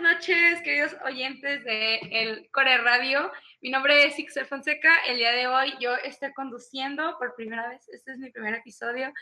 [0.00, 3.30] buenas noches, queridos oyentes de el Core Radio.
[3.60, 4.90] Mi nombre es Ixel Fonseca.
[5.06, 7.86] El día de hoy yo estoy conduciendo por primera vez.
[7.90, 9.12] Este es mi primer episodio.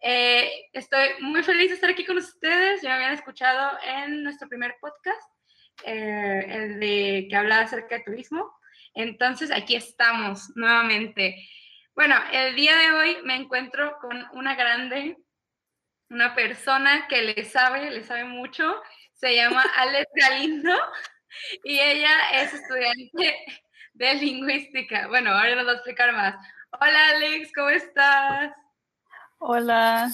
[0.00, 2.80] Eh, estoy muy feliz de estar aquí con ustedes.
[2.80, 5.32] Ya me habían escuchado en nuestro primer podcast,
[5.84, 8.52] eh, el de que hablaba acerca de turismo.
[8.94, 11.44] Entonces, aquí estamos nuevamente.
[11.96, 15.16] Bueno, el día de hoy me encuentro con una grande,
[16.08, 18.80] una persona que le sabe, le sabe mucho
[19.20, 20.72] se llama Alex Galindo
[21.64, 23.36] y ella es estudiante
[23.92, 25.08] de lingüística.
[25.08, 26.34] Bueno, ahora nos va a explicar más.
[26.72, 28.52] Hola Alex, ¿cómo estás?
[29.38, 30.10] Hola,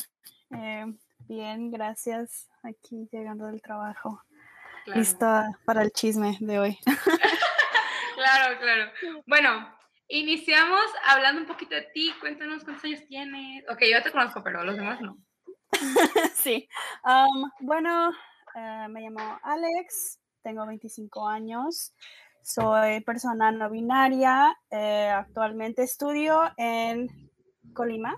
[0.51, 0.87] eh,
[1.29, 2.49] bien, gracias.
[2.65, 4.23] Aquí llegando del trabajo.
[4.87, 6.79] Lista para el chisme de hoy.
[8.15, 8.93] claro, claro.
[9.27, 12.13] Bueno, iniciamos hablando un poquito de ti.
[12.21, 13.65] Cuéntanos cuántos años tienes.
[13.69, 15.17] Ok, yo te conozco, pero los demás no.
[16.35, 16.69] sí.
[17.05, 18.13] Um, bueno,
[18.57, 21.93] eh, me llamo Alex, tengo 25 años,
[22.43, 27.09] soy persona no binaria, eh, actualmente estudio en
[27.75, 28.17] Colima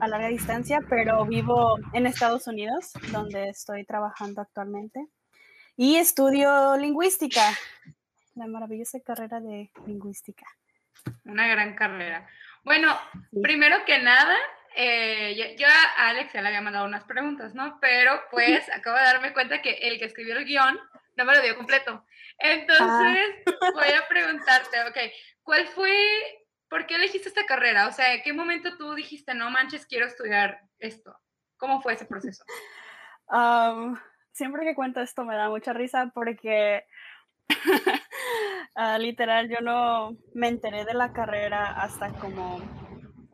[0.00, 5.06] a larga distancia, pero vivo en Estados Unidos, donde estoy trabajando actualmente.
[5.76, 7.42] Y estudio lingüística,
[8.34, 10.46] la maravillosa carrera de lingüística.
[11.24, 12.26] Una gran carrera.
[12.64, 12.94] Bueno,
[13.42, 14.36] primero que nada,
[14.78, 17.78] eh, yo a Alex ya le había mandado unas preguntas, ¿no?
[17.80, 20.78] Pero pues acabo de darme cuenta que el que escribió el guion
[21.16, 22.04] no me lo dio completo.
[22.38, 23.70] Entonces ah.
[23.72, 24.98] voy a preguntarte, ok,
[25.42, 25.90] ¿cuál fue,
[26.68, 27.88] por qué elegiste esta carrera?
[27.88, 31.18] O sea, ¿en qué momento tú dijiste, no manches, quiero estudiar esto?
[31.56, 32.44] ¿Cómo fue ese proceso?
[34.30, 36.84] siempre que cuento esto me da mucha risa porque
[38.76, 42.60] ah, literal yo no me enteré de la carrera hasta como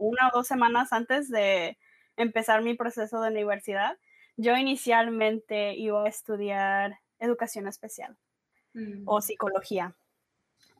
[0.03, 1.79] una o dos semanas antes de
[2.17, 3.99] empezar mi proceso de universidad,
[4.37, 8.17] yo inicialmente iba a estudiar educación especial
[8.75, 9.03] mm.
[9.07, 9.95] o psicología.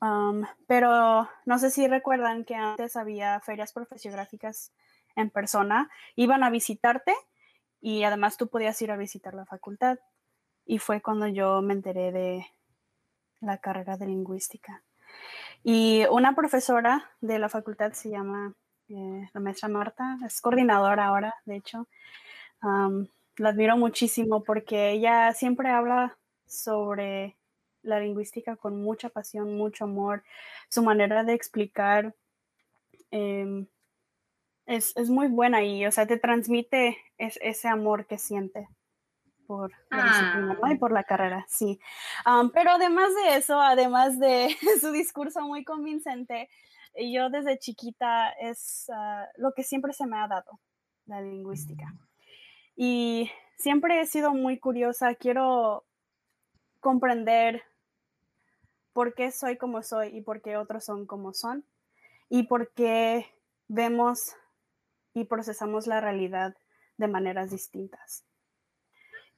[0.01, 4.73] Um, pero no sé si recuerdan que antes había ferias profesiográficas
[5.15, 7.15] en persona, iban a visitarte
[7.81, 9.99] y además tú podías ir a visitar la facultad.
[10.65, 12.47] Y fue cuando yo me enteré de
[13.41, 14.83] la carrera de lingüística.
[15.63, 18.55] Y una profesora de la facultad se llama
[18.89, 21.87] eh, la maestra Marta, es coordinadora ahora, de hecho.
[22.63, 26.17] la admiro muchísimo porque ella siempre habla
[26.47, 27.37] sobre
[27.83, 30.23] la lingüística con mucha pasión, mucho amor.
[30.69, 32.15] Su manera de explicar
[33.11, 33.67] em,
[34.67, 38.69] es, muy buena y, o sea, te transmite ese amor que siente
[39.47, 40.79] por la disciplina y ah.
[40.79, 41.79] por la carrera, sí.
[42.55, 46.49] pero además de eso, además de su discurso muy convincente,
[46.95, 50.61] y yo desde chiquita es ah, lo que siempre se me ha dado,
[51.07, 51.87] la lingüística.
[52.77, 55.85] Y siempre he sido muy curiosa, quiero
[56.81, 57.63] comprender
[58.93, 61.65] por qué soy como soy y por qué otros son como son
[62.29, 63.27] y por qué
[63.69, 64.35] vemos
[65.15, 66.57] y procesamos la realidad
[66.99, 68.25] de maneras distintas.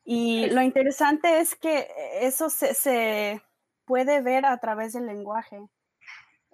[0.05, 1.89] Y lo interesante es que
[2.21, 3.43] eso se, se
[3.85, 5.61] puede ver a través del lenguaje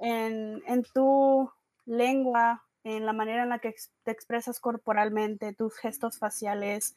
[0.00, 1.50] en, tu
[1.84, 3.75] lengua, en la manera en la que
[4.05, 6.94] te expresas corporalmente, tus gestos faciales,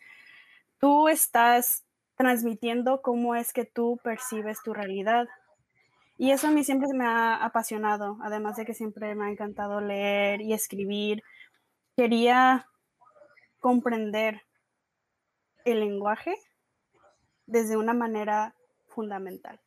[0.79, 1.83] tú estás
[2.15, 5.27] transmitiendo cómo es que tú percibes tu realidad.
[6.17, 9.81] Y eso a mí siempre me ha apasionado, además de que siempre me ha encantado
[9.81, 11.23] leer y escribir.
[11.97, 12.67] Quería
[13.59, 14.41] comprender
[15.65, 16.35] el lenguaje
[17.45, 18.55] desde una manera
[18.87, 19.59] fundamental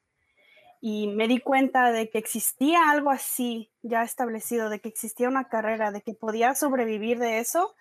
[0.89, 5.49] y me di cuenta de que existía algo así ya establecido, de que existía una
[5.49, 7.75] carrera, de que podía sobrevivir de eso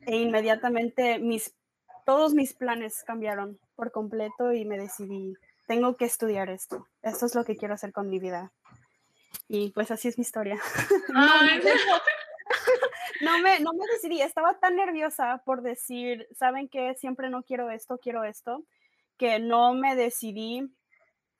[0.00, 1.54] e inmediatamente mis,
[2.04, 5.36] todos mis planes cambiaron por completo y me decidí,
[5.68, 8.50] tengo que estudiar esto, esto es lo que quiero hacer con mi vida.
[9.46, 10.60] Y pues así es mi historia.
[13.20, 16.96] no, me, no me decidí, estaba tan nerviosa por decir, ¿saben qué?
[16.96, 18.64] Siempre no quiero esto, quiero esto,
[19.16, 20.72] que no me decidí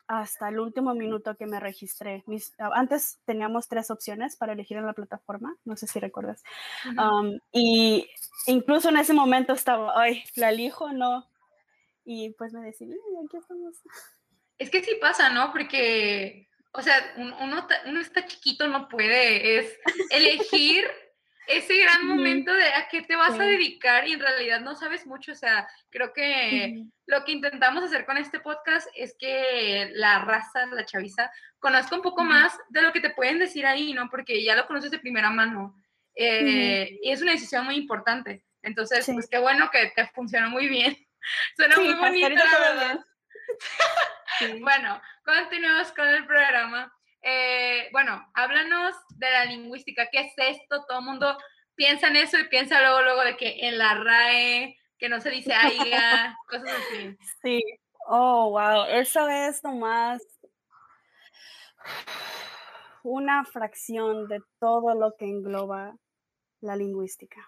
[0.09, 2.23] hasta el último minuto que me registré.
[2.27, 6.43] Mis, ah, antes teníamos tres opciones para elegir en la plataforma, no sé si recuerdas.
[7.53, 8.09] y
[8.47, 11.29] incluso en ese momento estaba, ay, la elijo, no.
[12.05, 12.95] Y pues me decidí,
[13.25, 13.77] aquí estamos.
[14.59, 15.53] Es que sí pasa, ¿no?
[15.53, 17.37] Porque, o sea, uno,
[17.87, 19.79] uno está chiquito, no puede, es
[20.11, 20.85] elegir
[21.47, 25.07] ese gran momento de a qué te vas a dedicar y en realidad no sabes
[25.07, 30.21] mucho, o sea, creo que lo que intentamos hacer con este podcast es que la
[30.21, 34.09] raza, la chaviza, conozca un poco más de lo que te pueden decir ahí, ¿no?
[34.11, 35.77] Porque ya lo conoces de primera mano
[36.15, 38.45] eh, y es una decisión muy importante.
[38.63, 40.97] Entonces, pues qué bueno que te funcionó muy bien.
[41.57, 43.01] Suena muy bonito, la verdad.
[44.61, 46.93] Bueno, continuemos con el programa.
[47.29, 50.09] Eh, bueno, háblanos de la lingüística.
[50.13, 50.85] ¿Qué es esto?
[50.87, 51.37] Todo el mundo
[51.75, 55.31] piensa en eso y piensa luego, luego de que en la RAE, que no se
[55.31, 57.17] dice AIGA, cosas así.
[57.43, 57.61] Sí.
[58.07, 58.85] Oh, wow.
[58.85, 60.23] Eso es nomás
[63.03, 65.97] una fracción de todo lo que engloba
[66.61, 67.41] la lingüística.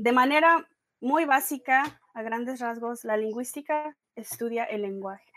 [0.00, 0.68] de manera
[1.00, 5.27] muy básica, a grandes rasgos, la lingüística estudia el lenguaje.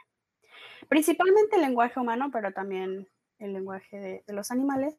[0.92, 3.08] Principalmente el lenguaje humano, pero también
[3.40, 4.98] el lenguaje de, los animales.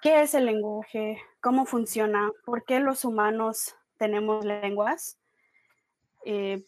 [0.00, 1.20] ¿Qué es el lenguaje?
[1.40, 2.30] ¿Cómo funciona?
[2.44, 5.18] ¿Por qué los humanos tenemos lenguas?
[6.24, 6.64] Eh,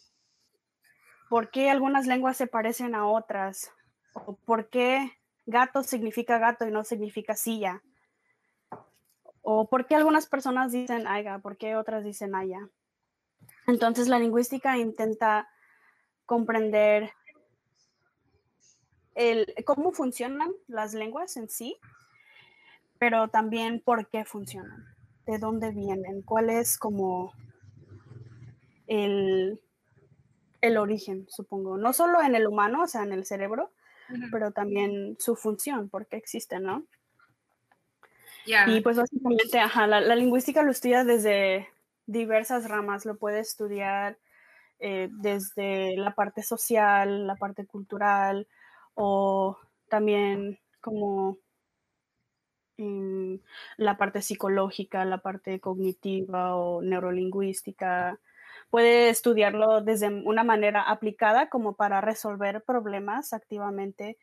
[1.28, 3.70] ¿Por qué algunas lenguas se parecen a otras?
[4.44, 5.12] ¿Por qué
[5.44, 7.84] gato significa gato y no significa silla?
[9.42, 11.38] ¿O por qué algunas personas dicen aiga?
[11.38, 12.68] ¿Por qué otras dicen aya?
[13.68, 15.48] Entonces la lingüística intenta
[16.26, 17.12] comprender
[19.14, 21.78] el, cómo funcionan las lenguas en sí,
[22.99, 24.84] pero también por qué funcionan,
[25.26, 27.32] de dónde vienen, cuál es como
[28.87, 29.61] el,
[30.61, 31.78] el origen, supongo.
[31.78, 33.73] No solo en el humano, o sea, en el cerebro,
[34.31, 36.84] pero también su función, por qué existen, ¿no?
[38.69, 41.69] Y pues básicamente, ajá, la, lingüística lo estudia desde
[42.06, 44.19] diversas ramas, lo puede estudiar
[44.78, 48.46] eh, desde la parte social, la parte cultural
[48.94, 49.58] o
[49.88, 51.38] también como
[53.76, 58.19] la parte psicológica, la parte cognitiva o neurolingüística.
[58.70, 64.19] Puede estudiarlo desde una manera aplicada como para resolver problemas activamente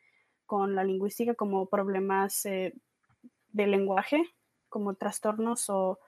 [0.45, 2.73] con la lingüística, como problemas eh,
[3.49, 4.23] de lenguaje,
[4.69, 5.99] como trastornos o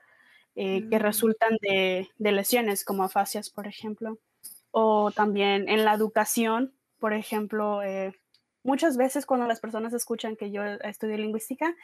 [0.58, 1.02] eh, que mm.
[1.02, 4.18] resultan de, lesiones, como afasias, por ejemplo.
[4.70, 8.14] O también en la educación, por ejemplo, eh,
[8.62, 11.74] muchas veces cuando las personas escuchan que yo estudio lingüística,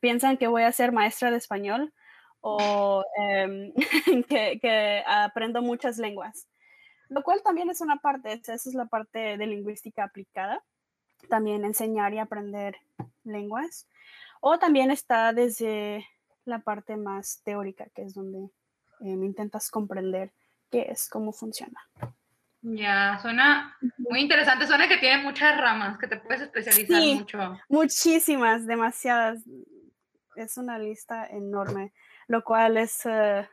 [0.00, 1.92] piensan que voy a ser maestra de español
[2.40, 3.72] o em,
[4.28, 6.48] que, aprendo muchas lenguas,
[7.08, 10.64] lo cual también es una parte, esa es la parte de lingüística aplicada,
[11.28, 12.76] también enseñar y aprender
[13.24, 13.86] lenguas,
[14.40, 16.06] o también está desde
[16.44, 18.50] la parte más teórica, que es donde
[19.00, 20.32] em, intentas comprender
[20.70, 21.80] qué es, cómo funciona.
[22.62, 27.58] Ya, suena muy interesante, suena que tiene muchas ramas, que te puedes especializar sí, mucho.
[27.68, 29.42] Muchísimas, demasiadas.
[30.36, 31.92] Es una lista enorme,
[32.28, 33.46] lo cual es eh,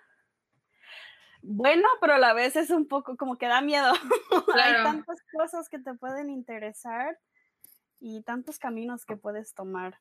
[1.41, 3.91] bueno, pero a la vez es un poco como que da miedo.
[4.55, 7.17] Hay tantas cosas que te pueden interesar
[7.99, 9.99] y tantos caminos que puedes tomar.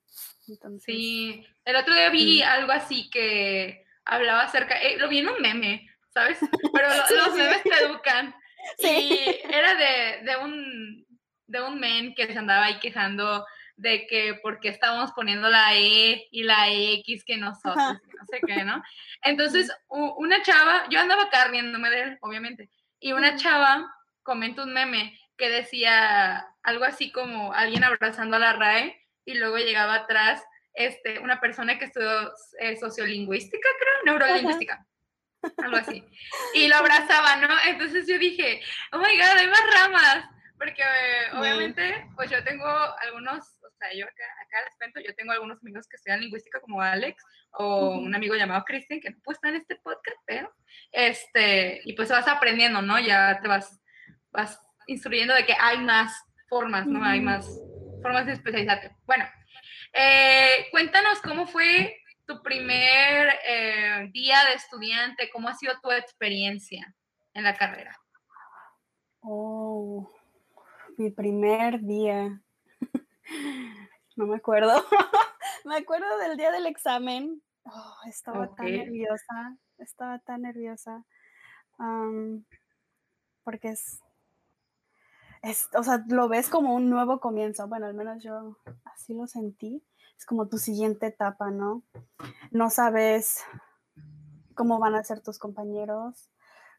[0.80, 5.40] Sí, el otro día vi algo así que hablaba acerca, eh, lo vi en un
[5.40, 6.38] meme, ¿sabes?
[6.72, 8.34] Pero los memes te educan.
[8.76, 9.18] Sí.
[9.48, 11.06] era de, de, un,
[11.46, 13.46] de un men que se andaba ahí quejando
[13.78, 18.64] de que porque estábamos poniendo la E y la X que nosotros, no sé qué,
[18.64, 18.82] ¿no?
[19.22, 22.68] Entonces, una chava, yo andaba acá riéndome de él, obviamente,
[22.98, 23.88] y una chava
[24.24, 29.56] comentó un meme que decía algo así como alguien abrazando a la RAE y luego
[29.56, 30.44] llegaba atrás
[30.74, 34.86] este, una persona que estudió eh, sociolingüística, creo, neurolingüística
[35.58, 36.04] algo así.
[36.54, 37.48] Y lo abrazaba, ¿no?
[37.66, 38.60] Entonces yo dije,
[38.92, 40.24] oh my god, hay más ramas,
[40.58, 45.14] porque eh, obviamente, pues yo tengo algunos, o sea, yo acá, acá les cuento, yo
[45.14, 47.22] tengo algunos amigos que estudian lingüística como Alex,
[47.52, 50.52] o un amigo llamado Christian, que no puede estar en este podcast, pero,
[50.92, 52.98] este, y pues vas aprendiendo, ¿no?
[52.98, 53.80] Ya te vas,
[54.30, 56.12] vas instruyendo de que hay más
[56.48, 57.04] formas, ¿no?
[57.04, 57.46] Hay más
[58.02, 58.96] formas de especializarte.
[59.06, 59.24] Bueno,
[59.92, 61.96] eh, cuéntanos cómo fue
[62.28, 65.30] tu primer eh, día de estudiante?
[65.32, 66.94] ¿Cómo ha sido tu experiencia
[67.32, 67.98] en la carrera?
[69.20, 70.10] Oh,
[70.98, 72.42] mi primer día.
[74.16, 74.84] no me acuerdo.
[75.64, 77.42] me acuerdo del día del examen.
[77.64, 81.04] Oh, estaba tan nerviosa, estaba tan nerviosa.
[83.42, 84.02] porque es,
[85.42, 87.66] es, o sea, lo ves como un nuevo comienzo.
[87.68, 89.82] Bueno, al menos yo así lo sentí
[90.18, 91.82] es como tu siguiente etapa, ¿no?
[92.50, 93.44] No sabes
[94.54, 96.28] cómo van a ser tus compañeros,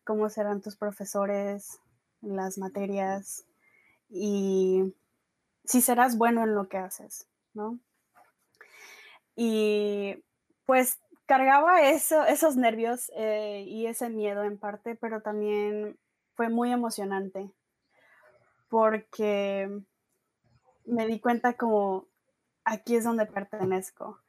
[0.04, 1.80] cómo serán tus profesores
[2.22, 3.46] las materias
[4.10, 4.94] y
[5.64, 7.80] si serás bueno en lo que haces, ¿no?
[9.38, 10.22] Y
[10.66, 15.98] pues cargaba eso, esos nervios eh, y ese miedo en parte, pero también
[16.36, 17.50] fue muy emocionante
[18.70, 19.70] porque
[20.86, 22.08] me di cuenta como
[22.64, 24.20] aquí es donde pertenezco.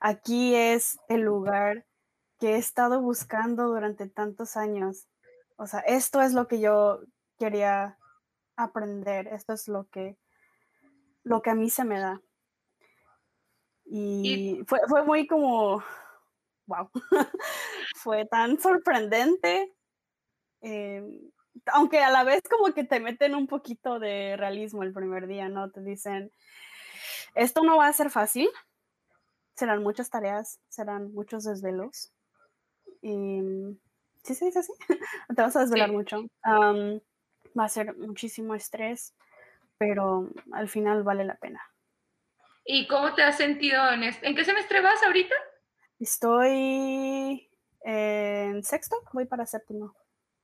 [0.00, 1.86] Aquí es el lugar
[2.38, 5.08] que he estado buscando durante tantos años.
[5.56, 7.00] O sea, esto es lo que yo
[7.38, 7.98] quería
[8.56, 9.26] aprender.
[9.28, 10.16] Esto es lo que,
[11.24, 12.20] lo que a mí se me da.
[13.84, 15.82] Y, fue, fue muy como,
[16.66, 16.90] wow,
[17.96, 19.74] fue tan sorprendente.
[20.60, 21.30] Em,
[21.66, 25.48] aunque a la vez como que te meten un poquito de realismo el primer día,
[25.48, 25.70] ¿no?
[25.70, 26.32] Te dicen,
[27.34, 28.48] esto no va a ser fácil,
[29.54, 32.12] serán muchas tareas, serán muchos desvelos.
[33.02, 33.40] Y,
[34.22, 34.72] sí se dice así,
[35.36, 36.24] te vas a desvelar mucho.
[36.44, 39.14] va a ser muchísimo estrés,
[39.78, 41.60] pero al final vale la pena.
[42.64, 44.28] ¿Y cómo te has sentido en este?
[44.28, 45.34] ¿En qué semestre vas ahorita?
[45.98, 47.48] Estoy
[47.80, 49.94] en sexto, voy para séptimo.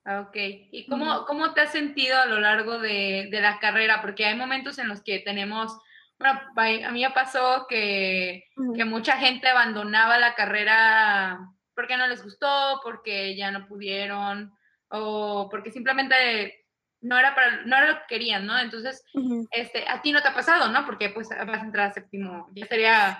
[0.04, 0.36] Ah, ok.
[0.70, 4.02] ¿Y cómo, cómo te has sentido a lo largo de, de, la carrera?
[4.02, 5.78] Porque hay momentos en los que tenemos,
[6.18, 6.40] bueno,
[6.86, 8.44] a mí me pasó que,
[8.76, 11.38] que mucha gente abandonaba la carrera
[11.74, 14.52] porque no les gustó, porque ya no pudieron,
[14.88, 16.66] o porque simplemente
[17.00, 18.58] no era para, no era lo que querían, ¿no?
[18.58, 19.04] Entonces,
[19.50, 20.84] este, a ti no te ha pasado, ¿no?
[20.86, 23.18] Porque pues vas a entrar a séptimo, ya sería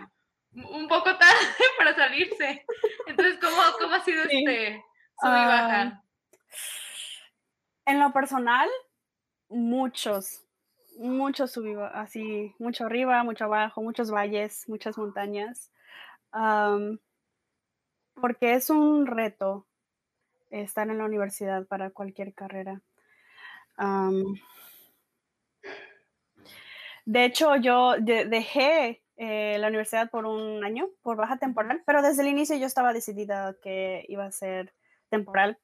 [0.53, 1.35] un poco tarde
[1.79, 2.65] para salirse.
[3.07, 4.83] Entonces, ¿cómo, cómo ha sido este
[5.21, 6.04] sub y baja?
[7.87, 8.69] En lo personal,
[9.49, 10.43] muchos,
[10.99, 15.71] muchos subí, así, mucho arriba, mucho abajo, muchos valles, muchas montañas.
[18.15, 19.67] porque es un reto
[20.51, 22.81] estar en la universidad para cualquier carrera.
[27.05, 32.23] de hecho, yo dejé eh, la universidad por un año, por baja temporal, pero desde
[32.23, 34.75] el inicio yo estaba decidida que iba a ser
[35.09, 35.59] temporal,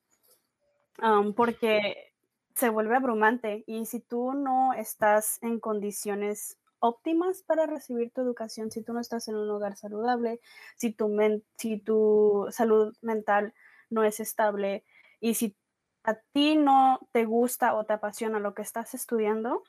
[1.34, 2.12] porque
[2.54, 8.70] se vuelve abrumante y si tú no estás en condiciones óptimas para recibir tu educación,
[8.70, 10.40] si tú no estás en un hogar saludable,
[10.76, 11.10] si tu,
[11.56, 13.54] si tu salud mental
[13.88, 14.84] no es estable
[15.20, 15.56] y si
[16.04, 19.62] a ti no te gusta o te apasiona lo que estás estudiando,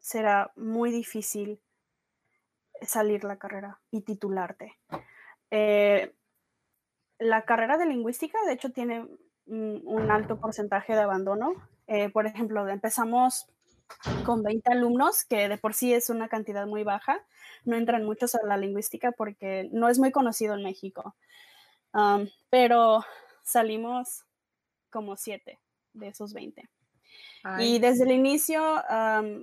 [0.00, 1.60] será muy difícil
[2.82, 4.76] salir la carrera y titularte.
[5.50, 6.14] Eh,
[7.18, 9.08] la carrera de lingüística, de hecho, tiene
[9.46, 11.54] un alto porcentaje de abandono.
[11.86, 13.46] Eh, por ejemplo, empezamos
[14.24, 17.24] con 20 alumnos, que de por sí es una cantidad muy baja.
[17.64, 21.14] No entran muchos a la lingüística porque no es muy conocido en México.
[22.50, 23.04] pero
[23.44, 24.24] salimos
[24.90, 25.60] como 7
[25.92, 26.68] de esos 20.
[27.60, 28.82] Y desde el inicio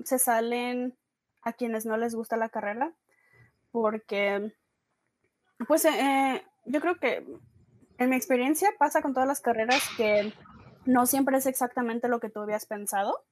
[0.03, 0.97] se salen
[1.43, 2.93] a quienes no les gusta la carrera
[3.71, 4.53] porque,
[5.67, 7.25] pues, eh, yo creo que
[8.01, 10.33] en mi experiencia pasa con todas las carreras que
[10.85, 13.23] no siempre es exactamente lo que tú habías pensado.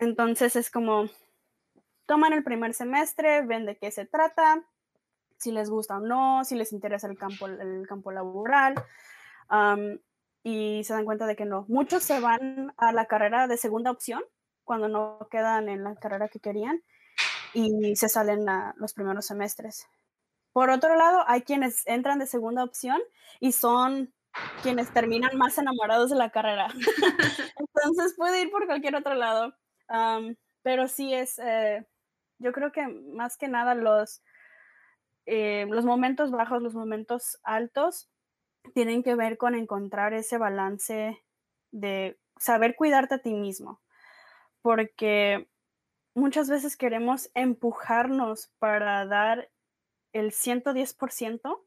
[0.00, 1.08] entonces es como,
[2.06, 4.64] toman el primer semestre, ven de qué se trata,
[5.36, 8.74] si les gusta o no, si les interesa el campo, el campo laboral,
[10.42, 11.66] y se dan cuenta de que no.
[11.68, 14.22] Muchos se van a la carrera de segunda opción
[14.64, 16.82] cuando no quedan en la carrera que querían
[17.54, 18.44] y se salen
[18.76, 19.86] los primeros semestres.
[20.56, 22.98] Por otro lado, hay quienes entran de segunda opción
[23.40, 24.14] y son
[24.62, 26.68] quienes terminan más enamorados de la carrera.
[27.58, 29.54] Entonces puede ir por cualquier otro lado.
[30.62, 31.86] pero sí es, eh,
[32.38, 34.22] yo creo que más que nada los,
[35.26, 38.08] eh, los momentos bajos, los momentos altos,
[38.72, 41.22] tienen que ver con encontrar ese balance
[41.70, 43.82] de saber cuidarte a ti mismo.
[44.62, 45.50] Porque
[46.14, 49.50] muchas veces queremos empujarnos para dar
[50.18, 51.60] el 110%,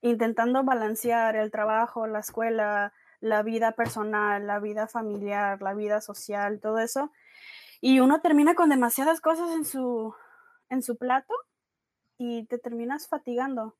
[0.00, 6.60] intentando balancear el trabajo, la escuela, la vida personal, la vida familiar, la vida social,
[6.60, 7.12] todo eso.
[7.80, 10.14] Y uno termina con demasiadas cosas en su,
[10.68, 11.34] en su plato
[12.16, 13.76] y te terminas fatigando.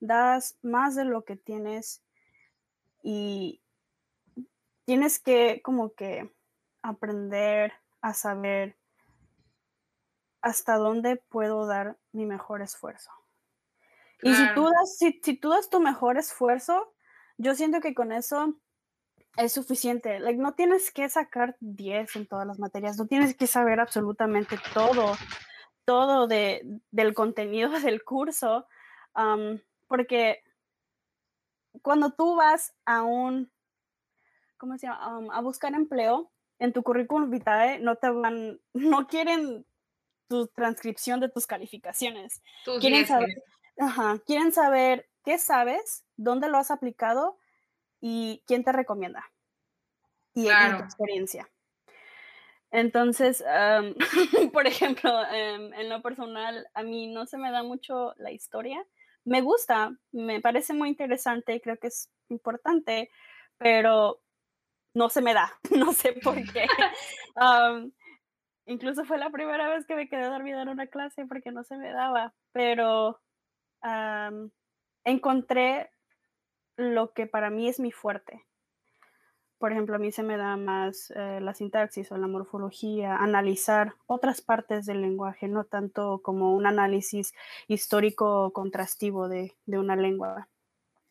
[0.00, 2.02] Das más de lo que tienes
[3.02, 3.62] y
[4.84, 6.32] tienes que como que
[6.82, 8.76] aprender a saber
[10.46, 13.10] hasta dónde puedo dar mi mejor esfuerzo.
[14.22, 16.94] Y si tú, das, si, tú das tu mejor esfuerzo,
[17.36, 18.54] yo siento que con eso
[19.36, 20.20] es suficiente.
[20.36, 25.16] no tienes que sacar 10 en todas las materias, no tienes que saber absolutamente todo,
[25.84, 26.62] todo de,
[26.92, 28.68] del contenido del curso,
[29.88, 30.44] porque
[31.82, 33.50] cuando tú vas a un,
[34.58, 35.26] ¿cómo se llama?
[35.32, 39.66] a buscar empleo, en tu currículum vitae no te van, no quieren
[40.28, 42.42] tu transcripción de tus calificaciones.
[42.80, 43.42] quieren saber,
[44.26, 47.38] quieren saber qué sabes, dónde lo has aplicado
[48.00, 49.24] y quién te recomienda.
[50.34, 51.48] Y, en tu experiencia.
[52.70, 53.44] Entonces,
[54.52, 58.84] por ejemplo, em, en lo personal, a mí no se me da mucho la historia.
[59.24, 63.10] Me gusta, me parece muy interesante, creo que es importante,
[63.58, 64.20] pero
[64.94, 66.66] no se me da, no sé por qué.
[68.66, 71.76] incluso fue la primera vez que me quedé dormida en una clase porque no se
[71.76, 73.20] me daba, pero
[75.04, 75.90] encontré
[76.76, 78.44] lo que para mí es mi fuerte.
[79.58, 83.94] Por ejemplo, a mí se me da más eh, la sintaxis o la morfología, analizar
[84.06, 87.32] otras partes del lenguaje, no tanto como un análisis
[87.66, 90.48] histórico contrastivo de, una lengua.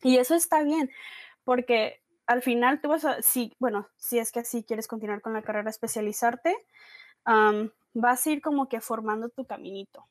[0.02, 0.90] Y eso está bien,
[1.42, 5.32] porque al final tú vas a, si, bueno, si es que así quieres continuar con
[5.32, 6.54] la carrera, especializarte,
[7.94, 10.06] vas a ir como que formando tu caminito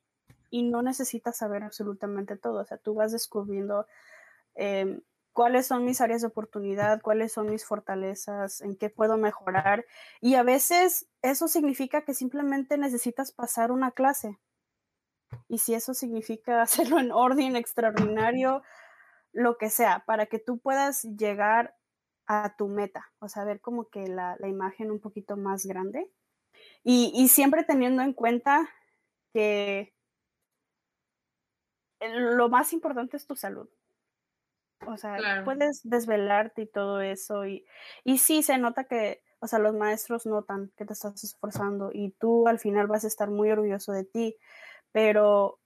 [0.50, 3.88] y no necesitas saber absolutamente todo, o sea, tú vas descubriendo
[4.56, 5.02] em,
[5.34, 9.86] cuáles son mis áreas de oportunidad, cuáles son mis fortalezas, en qué puedo mejorar.
[10.22, 14.40] Y a veces eso significa que simplemente necesitas pasar una clase.
[15.50, 18.64] Y si eso significa hacerlo en orden extraordinario,
[19.34, 21.76] lo que sea, para que tú puedas llegar
[22.28, 26.10] a tu meta, o sea, ver como que la, imagen un poquito más grande.
[26.88, 28.70] Y, siempre teniendo en cuenta
[29.34, 29.92] que
[32.00, 33.68] lo más importante es tu salud.
[34.86, 37.48] O sea, puedes desvelarte y todo eso.
[37.48, 37.66] Y,
[38.04, 42.12] y sí, se nota que, o sea, los maestros notan que te estás esforzando y
[42.20, 44.38] tú al final vas a estar muy orgulloso de ti.
[44.92, 45.60] Pero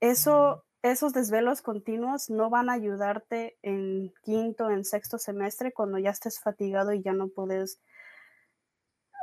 [0.00, 6.10] eso esos desvelos continuos no van a ayudarte en quinto, en sexto semestre cuando ya
[6.10, 7.80] estés fatigado y ya no puedes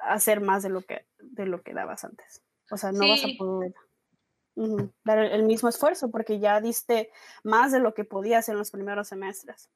[0.07, 2.43] hacer más de lo que, de lo que dabas antes.
[2.71, 3.73] O sea, no vas a poder
[5.03, 7.11] dar el, mismo esfuerzo porque ya diste
[7.43, 9.69] más de lo que podías en los primeros semestres.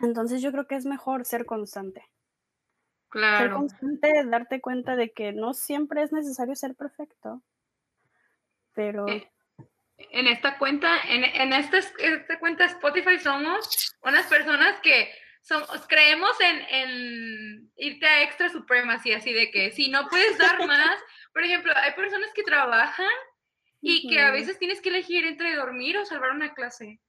[0.00, 2.04] Entonces yo creo que es mejor ser constante.
[3.08, 3.38] Claro.
[3.38, 7.42] Ser constante, darte cuenta de que no siempre es necesario ser perfecto,
[8.74, 9.06] pero...
[9.08, 9.28] Eh,
[10.10, 15.08] en esta cuenta, en, en esta, esta, cuenta Spotify somos unas personas que
[15.42, 20.58] somos, creemos en, en irte a extra supremacy, así de que si no puedes dar
[20.66, 20.98] más,
[21.32, 23.06] por ejemplo, hay personas que trabajan
[23.80, 27.00] y que a veces tienes que elegir entre dormir o salvar una clase.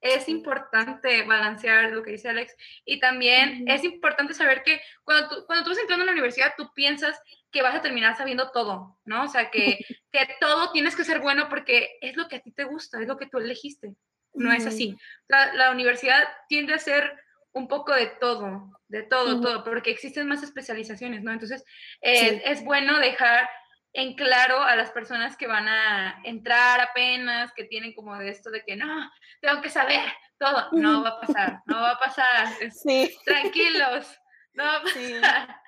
[0.00, 5.46] Es importante balancear lo que dice Alex y también es importante saber que cuando tú,
[5.46, 7.20] cuando tú vas entrando a la universidad, tú piensas
[7.52, 9.24] que vas a terminar sabiendo todo, ¿no?
[9.24, 9.78] O sea, que,
[10.10, 13.06] que todo tienes que ser bueno porque es lo que a ti te gusta, es
[13.06, 13.94] lo que tú elegiste.
[14.34, 14.96] No es así.
[15.28, 17.12] La, la, universidad tiende a ser
[17.52, 21.32] un poco de todo, de todo, todo, porque existen más especializaciones, ¿no?
[21.32, 21.64] Entonces,
[22.00, 23.48] es, es bueno dejar
[23.92, 28.50] en claro a las personas que van a entrar apenas, que tienen como de esto
[28.50, 29.10] de que no,
[29.40, 30.00] tengo que saber
[30.38, 30.68] todo.
[30.72, 32.48] No va a pasar, no va a pasar.
[32.72, 33.14] Sí.
[33.24, 34.18] Tranquilos,
[34.54, 35.60] no va a pasar.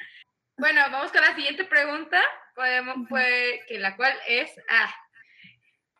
[0.56, 2.22] Bueno, vamos con la siguiente pregunta,
[2.54, 4.94] podemos, fue, que la cual es, ah,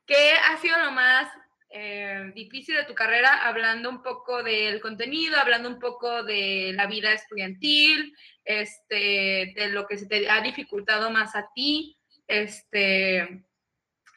[0.07, 1.29] ¿qué ha sido lo más
[1.77, 3.49] eh, difícil de tu carrera?
[3.49, 9.85] Hablando un poco del contenido, hablando un poco de la vida estudiantil, este, de lo
[9.87, 13.45] que se te ha dificultado más a ti, este,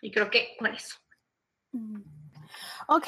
[0.01, 0.97] y creo que con eso.
[1.71, 2.01] Mm.
[2.89, 3.07] Ok,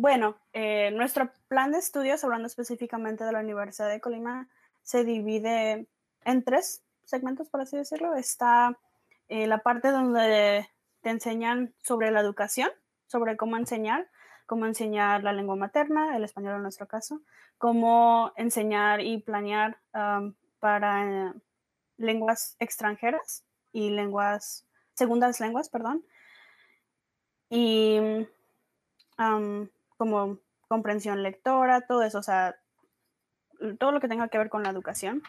[0.00, 4.48] bueno, eh, nuestro plan de estudios, hablando específicamente de la Universidad de Colima,
[4.82, 5.86] se divide
[6.24, 8.16] en tres segmentos, por así decirlo.
[8.16, 8.76] Está
[9.28, 10.68] eh, la parte donde
[11.02, 12.70] te enseñan sobre la educación,
[13.06, 14.08] sobre cómo enseñar,
[14.46, 17.20] cómo enseñar la lengua materna, el español en nuestro caso,
[17.58, 19.78] cómo enseñar y planear
[20.60, 21.34] para
[21.96, 26.04] lenguas extranjeras y lenguas, segundas lenguas, perdón.
[27.48, 28.26] Y
[29.96, 30.38] como
[30.68, 32.56] comprensión lectora, todo eso, o sea,
[33.78, 35.22] todo lo que tenga que ver con la educación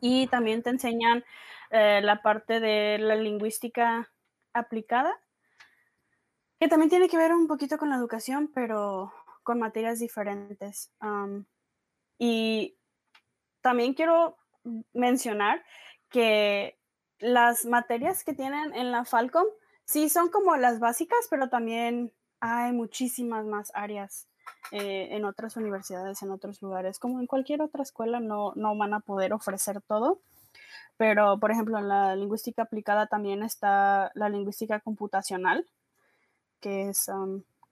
[0.00, 1.24] y también te enseñan
[1.70, 4.10] eh, la parte de la lingüística
[4.52, 5.14] aplicada,
[6.60, 10.92] que también tiene que ver un poquito con la educación, pero con materias diferentes.
[12.18, 12.76] y
[13.62, 14.36] también quiero
[14.92, 15.64] mencionar
[16.10, 16.78] que
[17.18, 19.46] las materias que tienen en la Falcom
[19.84, 24.28] sí son como las básicas, pero también hay muchísimas más áreas
[24.70, 28.92] eh, en otras universidades, en otros lugares, como en cualquier otra escuela, no, no van
[28.94, 30.20] a poder ofrecer todo.
[30.98, 35.66] Pero, por ejemplo, en la lingüística aplicada también está la lingüística computacional,
[36.60, 37.10] que es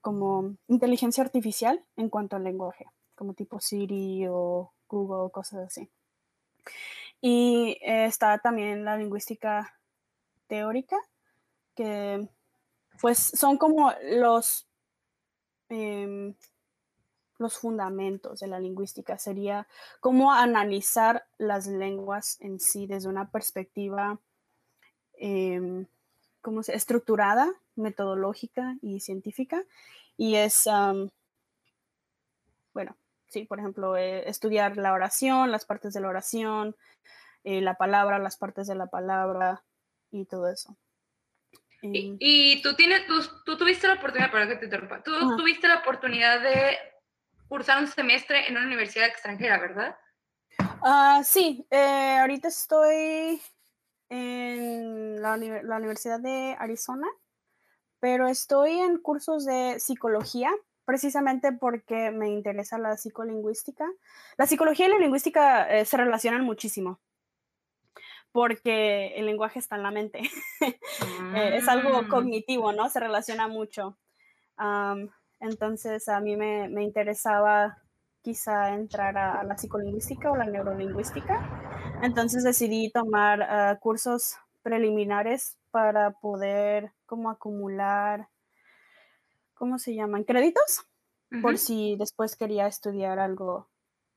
[0.00, 5.88] como inteligencia artificial en cuanto al lenguaje, como tipo Siri o Google, cosas así.
[7.20, 9.74] Y está también la lingüística
[10.46, 10.96] teórica,
[11.74, 12.28] que
[13.00, 14.66] pues son como los
[15.68, 16.34] em,
[17.38, 19.66] los fundamentos de la lingüística, sería
[20.00, 24.18] cómo analizar las lenguas en sí desde una perspectiva
[25.14, 25.86] eh,
[26.62, 27.48] se, estructurada,
[27.78, 29.64] metodológica y científica.
[30.16, 30.68] Y es,
[32.74, 32.96] bueno,
[33.28, 36.76] sí, por ejemplo, eh, estudiar la oración, las partes de la oración,
[37.44, 39.62] eh, la palabra, las partes de la palabra
[40.10, 40.76] y todo eso.
[41.80, 43.06] Y, tú tienes,
[43.44, 46.76] tú, tuviste la oportunidad, para que te interrumpa, tú tuviste la oportunidad de
[47.48, 49.96] cursar un semestre en una universidad extranjera, ¿verdad?
[50.82, 53.40] Uh, sí, eh, ahorita estoy
[54.08, 57.06] en la, la, Universidad de Arizona,
[58.00, 60.50] pero estoy en cursos de psicología,
[60.84, 63.86] precisamente porque me interesa la psicolingüística.
[64.36, 67.00] La psicología y la lingüística eh, se relacionan muchísimo
[68.32, 70.20] porque el lenguaje está en la mente.
[71.34, 72.08] Eh, es algo mm.
[72.08, 72.88] cognitivo, ¿no?
[72.88, 73.98] Se relaciona mucho.
[75.40, 77.82] entonces, a mí me, me, interesaba
[78.22, 82.00] quizá entrar a, la psicolingüística o la neurolingüística.
[82.02, 88.28] Entonces decidí tomar ah, cursos preliminares para poder como acumular,
[89.54, 90.22] ¿cómo se llaman?
[90.22, 90.86] Créditos,
[91.42, 93.68] por si después quería estudiar algo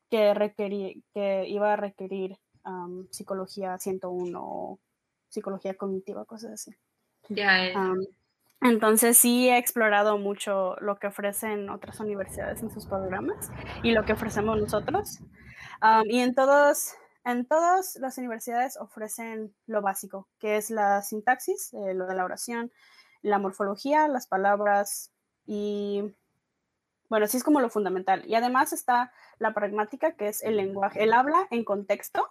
[0.10, 2.38] que, requería, que iba a requerir
[3.10, 4.80] psicología 101 o
[5.30, 6.72] psicología cognitiva, cosas así.
[8.62, 13.50] entonces sí he explorado mucho lo que ofrecen otras universidades en sus programas
[13.82, 15.20] y lo que ofrecemos nosotros.
[16.06, 16.94] y en todos,
[17.26, 22.26] en todas las universidades ofrecen lo básico, que es la sintaxis, eh, lo de la
[22.26, 22.72] oración,
[23.22, 25.12] la morfología, las palabras
[25.46, 26.14] y
[27.10, 28.24] bueno, sí es como lo fundamental.
[28.26, 32.26] Y además está la pragmática, que es el lenguaje, el habla en contexto,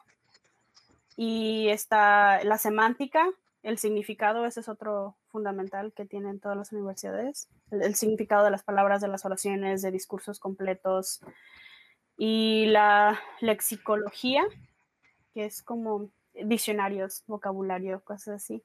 [1.16, 3.29] y está la semántica,
[3.62, 8.62] el significado, ese es otro fundamental que tienen todas las universidades, el, significado de las
[8.62, 11.20] palabras, de las oraciones, de discursos completos.
[12.16, 14.44] Y la lexicología,
[15.33, 18.62] que es como diccionarios, vocabulario, cosas así.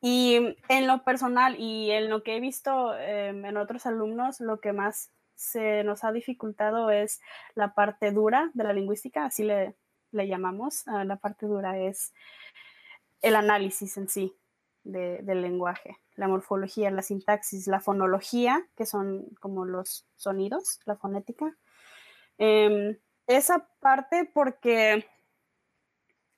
[0.00, 4.60] Y en lo personal y en lo que he visto em, en otros alumnos, lo
[4.60, 7.20] que más se nos ha dificultado es
[7.54, 9.74] la parte dura de la lingüística, así le,
[10.12, 10.86] le llamamos.
[10.86, 12.12] Ah, la parte dura es
[13.22, 14.34] el análisis en sí
[14.82, 21.54] del lenguaje, la morfología, la sintaxis, la fonología, que son como los sonidos, la fonética.
[22.38, 25.06] Em, esa parte porque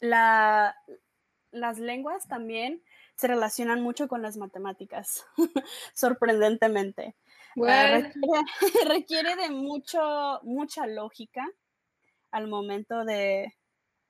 [0.02, 2.82] las lenguas también
[3.14, 5.24] se relacionan mucho con las matemáticas,
[5.94, 7.16] sorprendentemente.
[7.66, 8.00] Ah,
[8.88, 11.46] requiere, de mucho, mucha lógica
[12.30, 13.54] al momento de,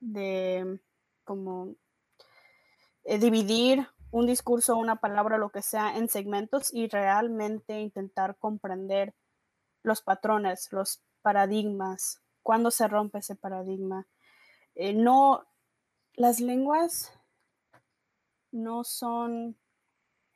[0.00, 0.80] de
[1.24, 1.74] como
[3.04, 9.14] eh, dividir un discurso, una palabra, lo que sea, en segmentos y realmente intentar comprender
[9.82, 14.06] los patrones, los paradigmas, cuándo se rompe ese paradigma.
[14.74, 15.46] Eh, no,
[16.14, 17.12] las lenguas
[18.50, 19.56] no son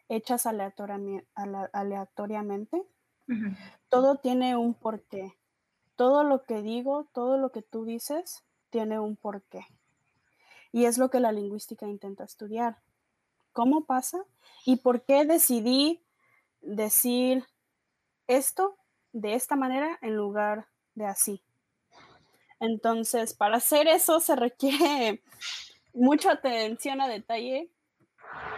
[0.08, 2.82] hechas aleatoriamente.
[3.88, 5.36] Todo tiene un porqué.
[5.96, 9.66] Todo lo que digo, todo lo que tú dices, tiene un porqué.
[10.72, 12.78] Y es lo que la lingüística intenta estudiar.
[13.52, 14.24] ¿Cómo pasa?
[14.64, 16.04] ¿Y por qué decidí
[16.60, 17.44] decir
[18.26, 18.76] esto
[19.12, 21.42] de esta manera en lugar de así?
[22.60, 25.22] Entonces, para hacer eso se requiere
[25.96, 27.70] mucha atención a detalle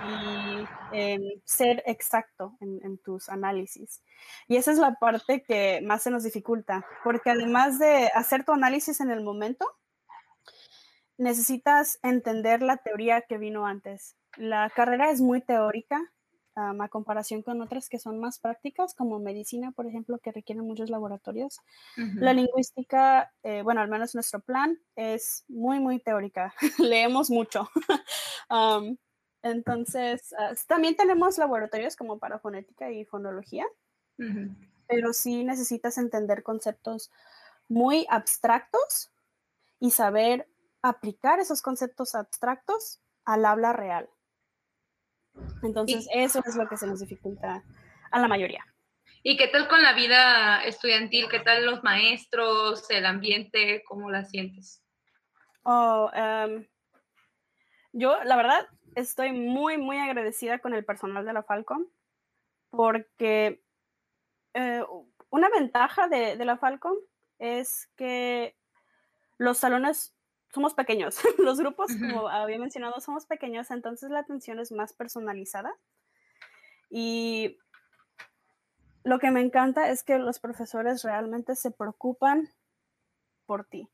[0.05, 4.03] y em, ser exacto en, en, tus análisis.
[4.49, 8.53] Y esa es la parte que más se nos dificulta, porque además de hacer tu
[8.53, 9.67] análisis en el momento,
[11.17, 14.17] necesitas entender la teoría que vino antes.
[14.37, 16.01] La carrera es muy teórica
[16.59, 20.91] a comparación con otras que son más prácticas, como medicina, por ejemplo, que requieren muchos
[20.91, 21.61] laboratorios.
[22.17, 26.55] La lingüística, eh, bueno, al menos nuestro plan es muy, muy teórica.
[26.79, 27.69] Leemos mucho.
[29.43, 33.65] entonces, ah, también tenemos laboratorios como para fonética y fonología,
[34.89, 37.13] pero sí necesitas entender conceptos
[37.69, 39.13] muy abstractos
[39.79, 40.49] y saber
[40.83, 44.09] aplicar esos conceptos abstractos al habla real.
[45.63, 47.63] Entonces, eso es lo que se nos dificulta
[48.11, 48.65] a la mayoría.
[49.23, 51.29] ¿Y qué tal con la vida estudiantil?
[51.29, 53.83] ¿Qué tal los maestros, el ambiente?
[53.87, 54.83] ¿Cómo la sientes?
[55.63, 56.67] Oh, em,
[57.93, 61.87] yo, la verdad, estoy muy, muy agradecida con el personal de la Falcon
[62.71, 63.63] porque
[64.55, 64.85] eh,
[65.31, 66.95] una ventaja de, de la Falcon
[67.39, 68.57] es que
[69.37, 70.18] los salones
[70.53, 75.75] somos pequeños, los grupos, como había mencionado, somos pequeños, entonces la atención es más personalizada.
[76.91, 77.59] Y
[79.05, 82.49] lo que me encanta es que los profesores realmente se preocupan
[83.47, 83.89] por ti.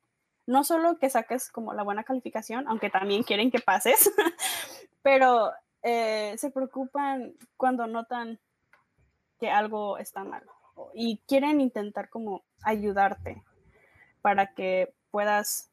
[0.46, 4.10] No solo que saques como la buena calificación, aunque también quieren que pases,
[5.02, 8.38] pero eh, se preocupan cuando notan
[9.38, 10.42] que algo está mal
[10.92, 13.42] y quieren intentar como ayudarte
[14.22, 15.70] para que puedas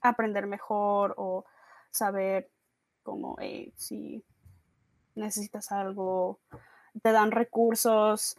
[0.00, 1.44] aprender mejor o
[1.90, 2.50] saber
[3.02, 3.36] cómo
[3.76, 4.22] si
[5.14, 6.40] necesitas algo,
[7.02, 8.36] te dan recursos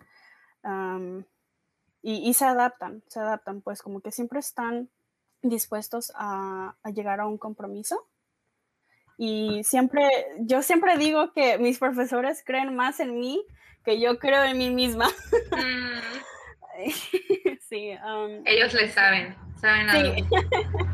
[2.02, 4.90] y, se adaptan, se adaptan, pues como que siempre están
[5.42, 8.08] dispuestos a, llegar a un compromiso.
[9.18, 10.08] Y siempre,
[10.40, 13.44] yo siempre digo que mis profesores creen más en mí
[13.84, 15.08] que yo creo en mí misma.
[15.52, 16.00] Mm.
[17.70, 17.98] sí.
[18.46, 20.16] Ellos le saben, saben algo.
[20.16, 20.24] Sí,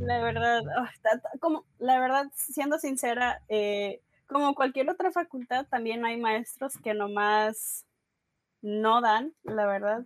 [0.00, 6.16] la verdad, oh, como, la verdad, siendo sincera, eh, como cualquier otra facultad, también hay
[6.16, 7.86] maestros que nomás
[8.60, 10.04] no dan, la verdad,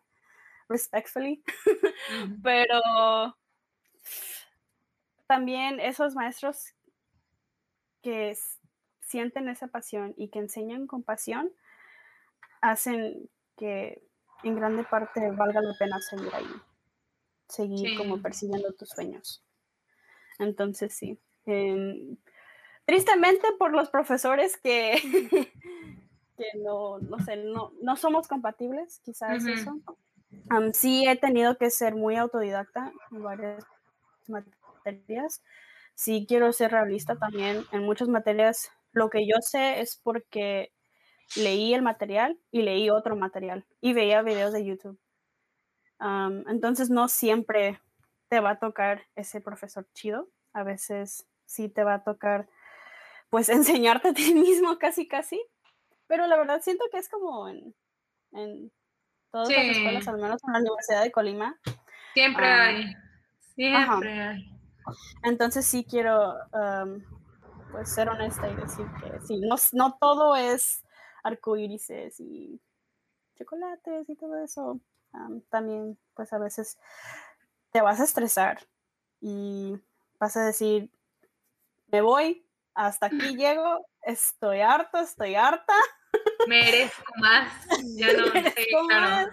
[0.69, 1.43] respectfully,
[2.43, 3.37] pero
[5.27, 6.75] también esos maestros
[8.03, 8.37] que
[9.01, 11.53] sienten esa pasión y que enseñan con pasión,
[12.61, 14.03] hacen que
[14.43, 16.47] en grande parte valga la pena seguir ahí,
[17.49, 19.46] seguir como persiguiendo tus sueños.
[20.39, 21.19] Entonces sí.
[21.47, 22.17] Em,
[22.85, 24.93] tristemente por los profesores que,
[26.37, 29.81] que no, no sé, no, no somos compatibles, quizás eso.
[30.73, 33.65] sí he tenido que ser muy autodidacta en varias
[34.27, 35.43] materias.
[35.95, 37.65] Sí quiero ser realista también.
[37.73, 40.73] En muchas materias lo que yo sé es porque
[41.37, 44.99] leí el material y leí otro material y veía videos de YouTube.
[46.47, 47.81] entonces no siempre
[48.29, 50.29] te va a tocar ese profesor chido.
[50.53, 52.49] A veces sí te va a tocar
[53.31, 55.41] pues enseñarte a ti mismo casi casi.
[56.07, 57.75] Pero la verdad siento que es como en,
[58.33, 58.73] en
[59.33, 61.59] todas las escuelas, al menos en la Universidad de Colima.
[62.15, 62.95] Siempre hay.
[63.55, 64.57] Siempre hay.
[65.25, 66.35] Entonces sí quiero
[67.73, 70.85] pues ser honesta y decir que sí, no, no todo es
[71.25, 72.61] arcoírises y
[73.37, 74.81] chocolates y todo eso.
[75.51, 76.79] también pues a veces
[77.77, 78.67] te vas a estresar
[79.21, 79.79] y
[80.19, 80.89] vas a decir,
[81.89, 85.75] me voy, hasta aquí llego, estoy harto, estoy harta.
[86.49, 87.53] Merezco más,
[87.99, 89.31] ya no sé, claro.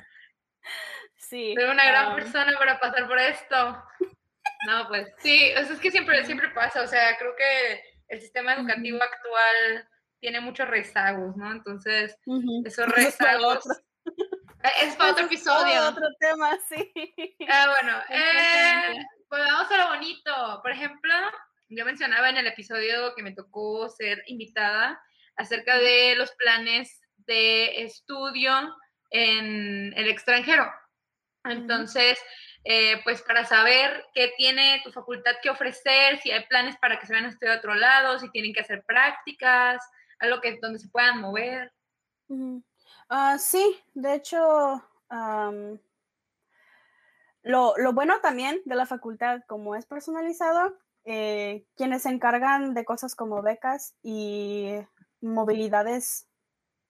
[1.16, 1.56] Sí.
[1.58, 3.82] Soy una gran persona para pasar por esto.
[4.68, 9.02] No, pues sí, es que siempre, siempre pasa, o sea, creo que el sistema educativo
[9.02, 9.88] actual
[10.20, 11.50] tiene muchos rezagos, ¿no?
[11.50, 12.18] Entonces,
[12.66, 13.64] esos rezagos...
[14.82, 15.88] Es para otro episodio.
[15.88, 16.94] otro tema, sí.
[17.50, 20.60] Ah, bueno, eh, pues vamos a lo bonito.
[20.62, 21.14] Por ejemplo,
[21.70, 25.02] yo mencionaba en el episodio que me tocó ser invitada
[25.36, 28.54] acerca de los planes de estudio
[29.10, 30.72] en el extranjero.
[31.44, 32.18] Entonces,
[32.64, 37.06] eh, pues para saber qué tiene tu facultad que ofrecer, si hay planes para que
[37.06, 39.84] se vayan a estudiar a otro lado, si tienen que hacer prácticas,
[40.20, 41.72] algo que donde se puedan mover.
[43.16, 44.82] Ah, sí, de hecho,
[47.44, 52.86] lo, lo, bueno también de la facultad, como es personalizado, eh, quienes se encargan de
[52.86, 54.74] cosas como becas y
[55.22, 56.28] movilidades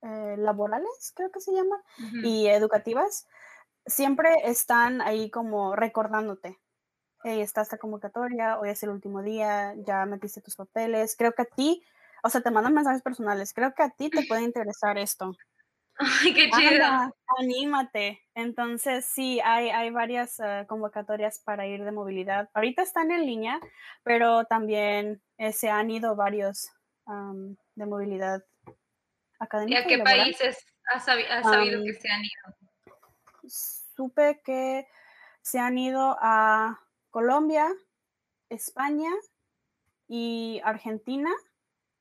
[0.02, 1.82] eh, laborales, creo que se llaman,
[2.24, 3.28] y educativas,
[3.86, 6.58] siempre están ahí como recordándote.
[7.26, 11.18] Hey, está esta convocatoria, hoy es el último día, ya metiste tus papeles.
[11.18, 11.84] Creo que a ti,
[12.24, 13.54] o sea, te mandan mensajes personales.
[13.54, 15.34] Creo que a ti te puede interesar esto.
[16.22, 16.86] Ay, qué chido.
[17.40, 18.22] anímate.
[18.36, 22.50] Entonces, sí, hay, hay varias eh, convocatorias para ir de movilidad.
[22.54, 23.60] Ahorita están en línea,
[24.04, 26.70] pero también eh, se han ido varios
[27.76, 28.46] de movilidad
[29.38, 29.80] académica.
[29.80, 33.50] ¿Y a qué países has, sabido que se han ido?
[33.96, 34.88] Supe que
[35.42, 37.68] se han ido a Colombia,
[38.50, 39.12] España
[40.08, 41.30] y Argentina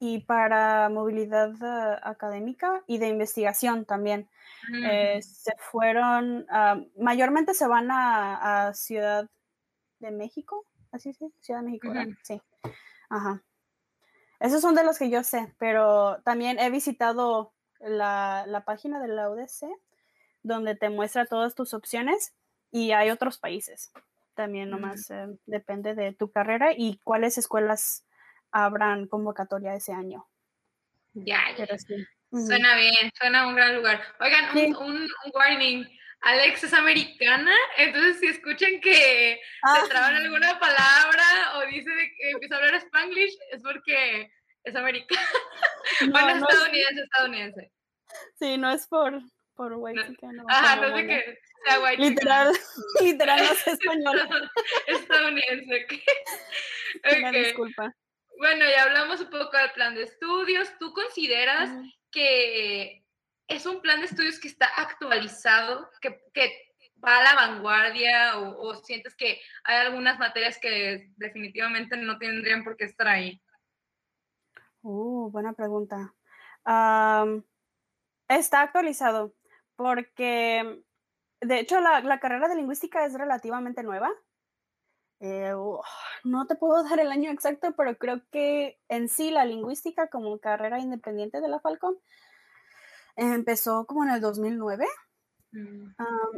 [0.04, 4.28] y para movilidad eh, académica y de investigación también.
[4.84, 5.22] Eh, mm.
[5.22, 9.30] se fueron, ah, mayormente se van a, Ciudad
[10.00, 11.92] de México, así sí, Ciudad de México,
[12.24, 12.42] sí.
[13.10, 13.44] Ajá.
[14.40, 19.06] Esos son de los que yo sé, pero también he visitado la, la página de
[19.06, 19.68] la UDC,
[20.42, 22.34] donde te muestra todas tus opciones
[22.72, 23.92] y hay otros países.
[24.34, 28.04] También nomás eh, depende de tu carrera y cuáles escuelas
[28.52, 30.28] habrán convocatoria ese año.
[31.14, 31.66] Ya, ya.
[32.30, 34.00] Suena bien, suena un gran lugar.
[34.20, 35.84] Oigan, un, warning.
[36.22, 39.82] Alex es americana, entonces si escuchan que se ah.
[39.88, 44.30] traban alguna palabra o dice que empieza a hablar spanglish, es porque
[44.62, 45.28] es americana.
[46.12, 47.72] bueno, es estadounidense, estadounidense.
[48.38, 49.20] Sí, no es por,
[49.56, 50.44] por white no.
[50.48, 52.52] Ajá, no sé qué sea white Literal,
[53.00, 54.20] literal no es español.
[54.86, 55.86] estadounidense,
[57.04, 57.42] okay.
[57.44, 57.94] disculpa.
[58.38, 60.72] Bueno, ya hablamos un poco del plan de estudios.
[60.78, 61.70] ¿Tú consideras
[62.10, 63.04] que
[63.48, 66.20] es un plan de estudios que está actualizado, que,
[67.04, 72.76] va a la vanguardia o, sientes que hay algunas materias que definitivamente no tendrían por
[72.76, 73.42] qué estar ahí?
[74.82, 76.14] Uh, buena pregunta.
[78.28, 79.34] está actualizado
[79.76, 80.84] porque,
[81.40, 84.10] de hecho, la, carrera de lingüística es relativamente nueva.
[85.24, 85.54] Eh,
[86.24, 90.38] no te puedo dar el año exacto, pero creo que en sí la lingüística como
[90.38, 91.96] carrera independiente de la Falcon
[93.14, 94.84] empezó como en el 2009
[95.52, 95.86] mm.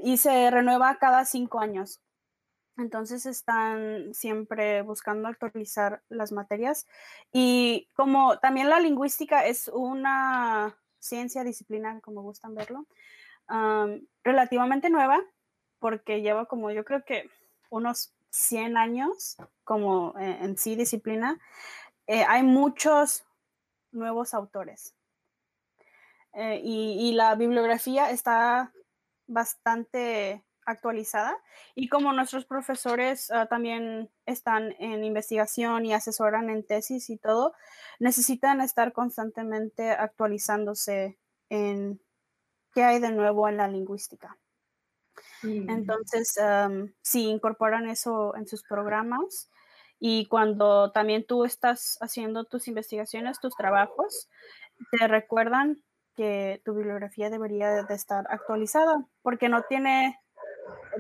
[0.03, 2.03] y se renueva cada cinco años.
[2.77, 6.87] Entonces están siempre buscando actualizar las materias
[7.33, 12.87] y como también la lingüística es una ciencia, disciplina, como gustan verlo,
[14.25, 15.23] relativamente nueva,
[15.79, 17.31] porque lleva como yo creo que
[17.71, 21.39] unos 100 años como en, sí disciplina.
[22.07, 23.25] Eh, hay muchos
[23.93, 24.95] nuevos autores
[26.33, 28.73] eh, y, la bibliografía está
[29.29, 31.39] bastante actualizada
[31.77, 37.55] y como nuestros profesores ah, también están en investigación y asesoran en tesis y todo,
[38.01, 41.19] necesitan estar constantemente actualizándose
[41.51, 42.01] en
[42.73, 44.37] qué hay de nuevo en la lingüística.
[45.43, 46.35] Entonces,
[47.03, 49.51] si incorporan eso en sus programas
[49.99, 54.29] y cuando también tú estás haciendo tus investigaciones, tus trabajos,
[54.91, 55.83] te recuerdan
[56.17, 60.19] que tu bibliografía debería de estar actualizada, porque no tiene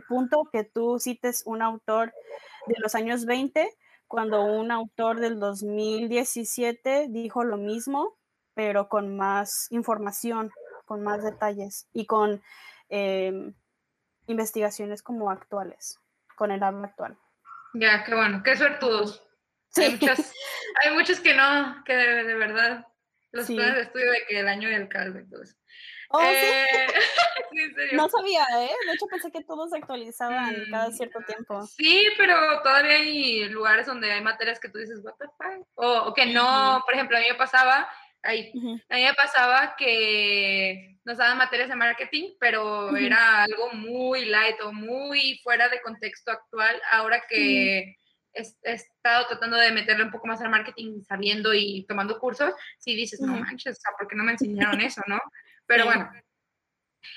[0.09, 2.13] punto que tú cites un autor
[2.67, 3.71] de los años 20
[4.07, 8.17] cuando un autor del 2017 dijo lo mismo,
[8.55, 10.51] pero con más información,
[10.85, 12.43] con más detalles y con
[12.89, 13.55] em,
[14.27, 16.01] investigaciones como actuales,
[16.37, 17.19] con el habla actual.
[17.75, 19.23] Ya, qué bueno, qué suertudos.
[19.77, 19.99] Hay,
[20.85, 22.87] hay muchos que no, que de, verdad,
[23.33, 25.55] los planes de estudio de que el año del caldo y todo eso.
[26.11, 26.87] Oh, eh,
[27.93, 28.71] no sabía, ¿eh?
[28.87, 31.67] De hecho pensé que todos se actualizaban cada cierto mm, tiempo.
[31.67, 35.67] Sí, pero todavía hay lugares donde hay materias que tú dices, what the fuck?
[35.75, 37.89] O, que no, por ejemplo, a mí me pasaba,
[38.25, 38.53] ahí,
[38.89, 44.61] a mí me pasaba que nos daban materias de marketing, pero era algo muy light
[44.63, 46.81] o muy fuera de contexto actual.
[46.91, 47.97] Ahora que
[48.33, 52.95] he, estado tratando de meterle un poco más al marketing, sabiendo y tomando cursos, sí
[52.95, 55.21] dices, no manches, ¿por qué no me enseñaron eso, no?
[55.67, 56.11] Pero bueno,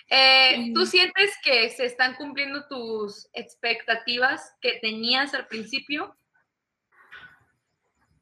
[0.10, 6.16] eh, ¿tú sientes que se están cumpliendo tus expectativas que tenías al principio?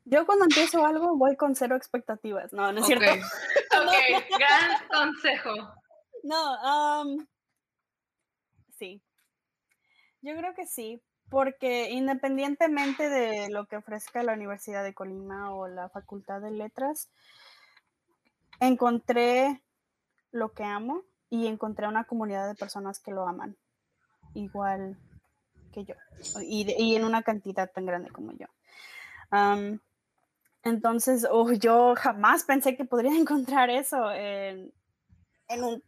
[0.06, 3.06] Yo cuando empiezo algo voy con cero expectativas, no, no es cierto.
[3.06, 3.92] Ok,
[4.40, 5.52] gran consejo.
[6.24, 7.26] No,
[8.78, 9.02] sí.
[10.22, 15.68] Yo creo que sí, porque independientemente de lo que ofrezca la Universidad de Colima o
[15.68, 17.10] la Facultad de Letras,
[18.60, 19.62] encontré
[20.32, 23.58] lo que amo y encontré una comunidad de personas que lo aman,
[24.34, 24.98] igual
[25.72, 25.96] que yo,
[26.42, 28.48] y, en una cantidad tan grande como yo.
[30.66, 34.74] Entonces, oh, yo jamás pensé que podría encontrar eso en,
[35.50, 35.82] un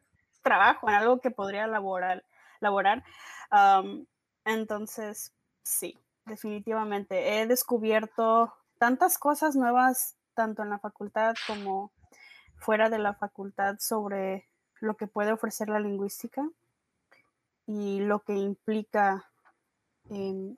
[0.44, 2.24] trabajo, en algo que podría laborar.
[2.60, 3.04] laborar.
[4.46, 7.42] entonces, sí, definitivamente.
[7.42, 11.92] He descubierto tantas cosas nuevas, tanto en la facultad como
[12.58, 14.48] fuera de la facultad sobre
[14.80, 16.48] lo que puede ofrecer la lingüística
[17.66, 19.26] y lo que implica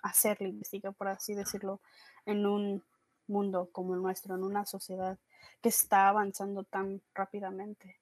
[0.04, 1.80] hacer lingüística, por así decirlo,
[2.26, 2.84] en un
[3.30, 5.18] mundo como el nuestro, en una sociedad
[5.62, 8.00] que está avanzando tan rápidamente.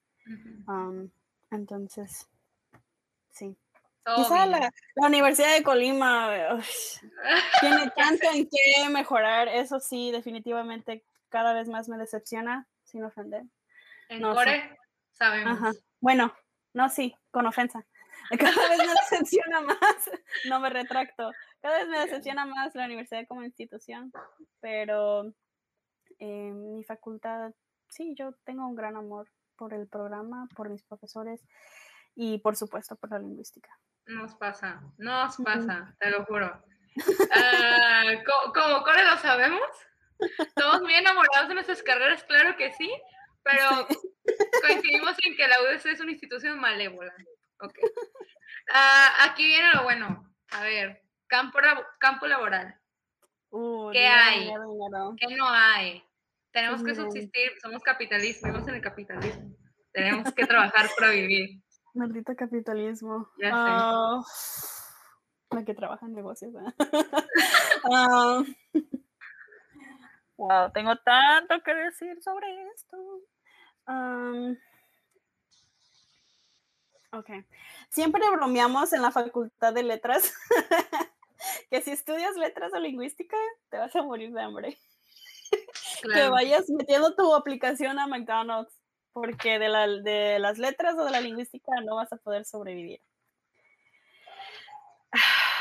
[1.52, 2.28] entonces,
[3.32, 3.56] sí.
[4.16, 6.30] Quizá la, Universidad de Colima
[7.62, 13.44] tiene tanto en qué mejorar, eso sí, definitivamente cada vez más me decepciona, sin ofender.
[14.10, 14.78] En Core
[15.12, 15.78] sabemos.
[16.00, 16.34] Bueno,
[16.74, 17.86] no, sí, con ofensa.
[18.40, 20.12] Cada vez me decepciona más,
[20.46, 24.12] no me retracto, cada vez me decepciona más la universidad como institución,
[24.60, 25.34] pero
[26.20, 27.52] eh, mi facultad,
[27.90, 31.46] sí, yo tengo un gran amor por el programa, por mis profesores
[32.16, 33.70] y por supuesto por la lingüística.
[34.06, 36.64] Nos pasa, nos pasa, te lo juro.
[37.36, 38.04] Ah,
[38.54, 39.70] como Core lo sabemos,
[40.40, 42.90] estamos bien enamorados de nuestras carreras, claro que sí,
[43.44, 43.88] pero
[44.62, 47.14] coincidimos en que la UDC es una institución malévola.
[47.60, 47.84] Okay.
[48.74, 50.34] Ah, aquí viene lo bueno.
[50.52, 51.60] A ver, campo,
[52.00, 52.80] campo laboral.
[53.50, 54.52] Uh, ¿Qué hay?
[55.18, 56.04] ¿Qué no hay?
[56.52, 59.56] Tenemos que subsistir, somos capitalistas, vivimos en el capitalismo.
[59.92, 61.62] Tenemos que trabajar para vivir.
[61.94, 63.30] Maldito capitalismo.
[63.38, 64.26] Ya
[65.50, 65.56] sé.
[65.56, 66.54] la que trabaja en negocios.
[67.84, 68.46] wow,
[70.50, 72.98] ah, tengo tanto que decir sobre esto.
[77.14, 77.30] Ok.
[77.90, 80.34] Siempre bromeamos en la facultad de letras
[81.70, 83.38] que si estudias letras o lingüística,
[83.70, 84.78] te vas a morir de hambre.
[86.14, 88.74] Que vayas metiendo tu aplicación a McDonald's,
[89.14, 93.02] porque de, la, de las letras o de la lingüística no vas a poder sobrevivir.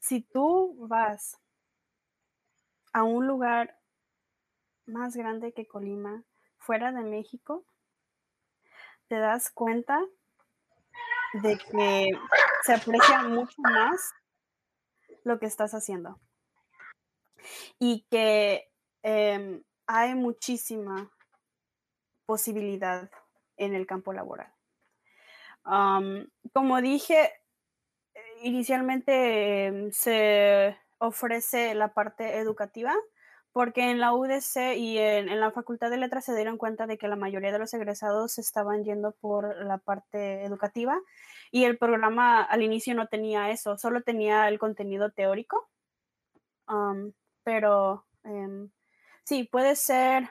[0.00, 1.40] Si tú vas
[2.92, 3.78] a un lugar
[4.84, 6.24] más grande que Colima,
[6.58, 7.64] fuera de México,
[9.08, 9.98] te das cuenta
[11.34, 12.10] de que
[12.64, 14.12] se aprecia mucho más
[15.24, 16.20] lo que estás haciendo.
[17.78, 18.70] Y que
[19.02, 21.10] em, hay muchísima
[22.26, 23.10] posibilidad
[23.56, 24.52] en el campo laboral.
[26.52, 27.32] como dije,
[28.42, 32.94] inicialmente em, se ofrece la parte educativa,
[33.52, 37.08] porque en la UDC y en, la Facultad de Letras se dieron cuenta de que
[37.08, 41.00] la mayoría de los egresados estaban yendo por la parte educativa
[41.54, 45.68] y el programa al inicio no tenía eso, solo tenía el contenido teórico.
[47.44, 48.70] pero em,
[49.22, 50.30] sí, puede ser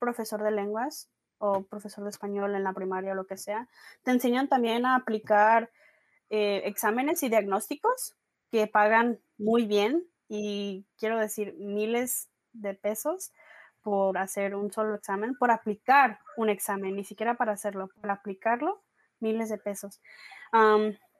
[0.00, 3.68] profesor de lenguas o profesor de español en la primaria o lo que sea.
[4.02, 5.70] Te enseñan también a aplicar
[6.28, 8.16] eh, exámenes y diagnósticos
[8.50, 13.32] que pagan muy bien y quiero decir miles de pesos
[13.80, 18.82] por hacer un solo examen, por aplicar un examen, ni siquiera para hacerlo, por aplicarlo,
[19.24, 20.00] miles de pesos.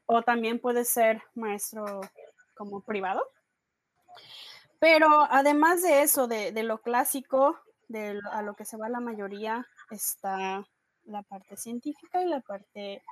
[0.06, 2.02] o también puede ser maestro
[2.54, 3.26] como privado.
[4.78, 9.66] Pero además de eso, de, lo clásico, de a lo que se va la mayoría,
[9.90, 10.68] está
[11.04, 13.02] la parte científica y la parte,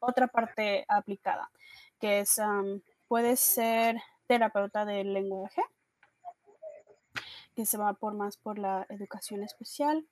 [0.00, 1.48] otra parte aplicada,
[2.00, 2.40] que es,
[3.06, 5.62] puede ser terapeuta del lenguaje,
[7.54, 10.04] que se va por más por la educación especial.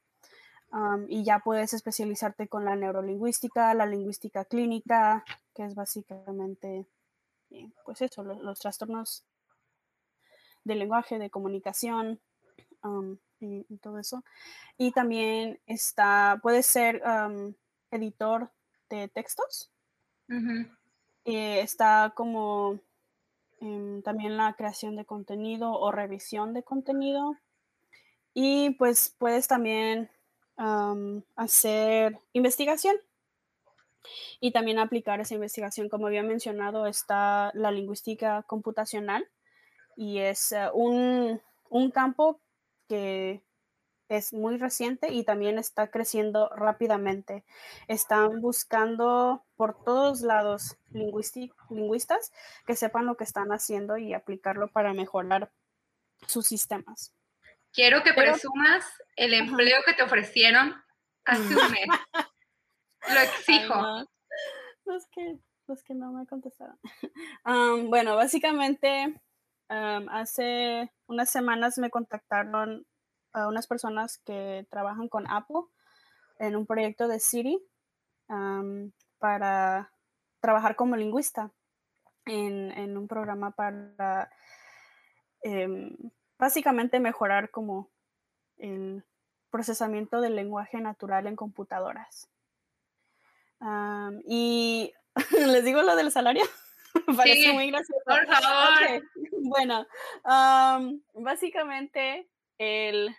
[1.09, 6.87] Y ya puedes especializarte con la neurolingüística, la lingüística clínica, que es básicamente,
[7.51, 9.25] eh, pues eso, los, trastornos
[10.64, 12.21] del lenguaje, de comunicación
[13.41, 14.23] y, todo eso.
[14.77, 17.03] Y también está, puede ser
[17.91, 18.51] editor
[18.91, 19.71] de textos.
[21.25, 22.79] Eh, está como
[24.05, 27.37] también la creación de contenido o revisión de contenido.
[28.35, 30.11] Y pues puedes también
[31.37, 32.97] hacer investigación
[34.41, 35.89] y también aplicar esa investigación.
[35.89, 39.29] Como había mencionado, está la lingüística computacional
[39.97, 41.41] y es eh, un,
[41.71, 42.41] un campo
[42.89, 43.43] que
[44.09, 47.45] es muy reciente y también está creciendo rápidamente.
[47.89, 52.33] Están buscando por todos lados lingüistas
[52.67, 55.53] que sepan lo que están haciendo y aplicarlo para mejorar
[56.27, 57.13] sus sistemas.
[57.79, 60.74] Quiero que presumas el empleo que te ofrecieron
[61.24, 61.87] hace un mes.
[63.09, 63.74] Lo exijo.
[64.85, 66.76] Los, que, los que no me contestaron.
[67.89, 69.14] bueno, básicamente
[69.68, 72.85] hace unas semanas me contactaron
[73.33, 75.62] a unas personas que trabajan con Apple
[76.41, 77.64] en un proyecto de Siri
[79.20, 79.93] para
[80.41, 81.53] trabajar como lingüista
[82.24, 84.29] en, un programa para
[85.43, 85.97] em,
[86.39, 87.91] básicamente mejorar como
[88.57, 89.05] el
[89.51, 92.28] procesamiento del lenguaje natural en computadoras.
[94.26, 94.93] y
[95.47, 96.45] les digo lo del salario.
[97.16, 98.03] Parece muy gracioso.
[98.05, 99.03] Por favor.
[99.41, 99.86] Bueno,
[101.14, 102.28] básicamente
[102.59, 103.16] el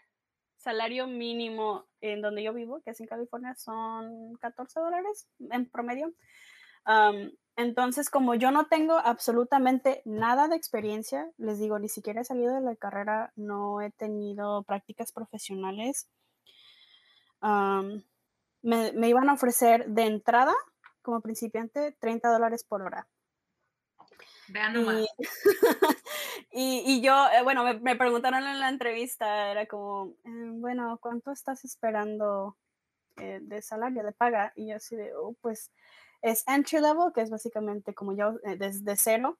[0.57, 6.13] salario mínimo en donde yo vivo, que es en California, son 14 dólares en promedio.
[7.60, 12.55] Entonces, como yo no tengo absolutamente nada de experiencia, les digo, ni siquiera he salido
[12.55, 16.10] de la carrera, no he tenido prácticas profesionales,
[17.41, 20.53] me, me, iban a ofrecer de entrada,
[21.01, 23.07] como principiante, 30 dólares por hora.
[24.47, 25.05] Vean nomás.
[26.51, 31.32] Y, y, yo, eh, bueno, me, preguntaron en la entrevista, era como, eh, bueno, ¿cuánto
[31.32, 32.57] estás esperando
[33.18, 34.51] eh, de salario, de paga?
[34.55, 35.72] Y yo así de, oh, pues
[36.22, 39.38] es entry level, que es básicamente como yo desde cero,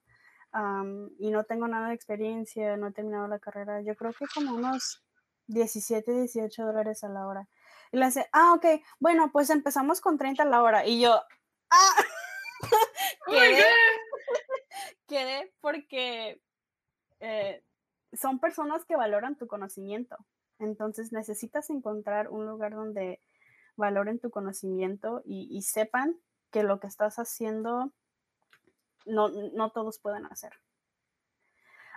[1.19, 4.55] y no tengo nada de experiencia, no he terminado la carrera, yo creo que como
[4.55, 5.03] unos
[5.47, 7.47] 17, 18 dólares a la hora.
[7.91, 8.65] Y le dice, ah, ok,
[8.99, 10.86] bueno, pues empezamos con 30 a la hora.
[10.86, 11.19] Y yo,
[11.71, 11.95] ah,
[13.27, 13.63] quedé,
[15.07, 16.41] quedé porque
[17.19, 17.63] eh,
[18.13, 20.17] son personas que valoran tu conocimiento.
[20.59, 23.21] Entonces necesitas encontrar un lugar donde
[23.75, 26.15] valoren tu conocimiento y, sepan
[26.52, 27.91] que lo que estás haciendo
[29.06, 30.54] no, no, todos pueden hacer.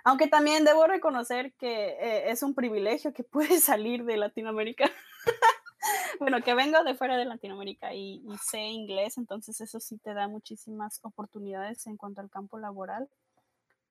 [0.05, 3.25] Aunque también debo reconocer que eh, es un privilegio que
[3.61, 4.91] puedes salir de Latinoamérica.
[6.21, 10.29] bueno, que vengo de fuera de Latinoamérica y, sé inglés, entonces eso sí te da
[10.29, 13.09] muchísimas oportunidades en cuanto al campo laboral,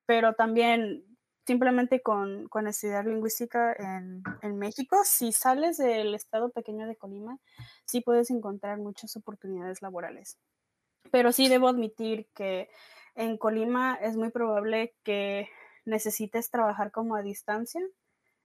[0.06, 1.04] pero también
[1.46, 7.38] simplemente con, con estudiar lingüística en, en, México, si sales del estado pequeño de Colima,
[7.84, 10.38] sí puedes encontrar muchas oportunidades laborales.
[11.10, 12.70] Pero sí debo admitir que
[13.14, 15.48] en Colima es muy probable que
[15.84, 17.82] necesites trabajar como a distancia,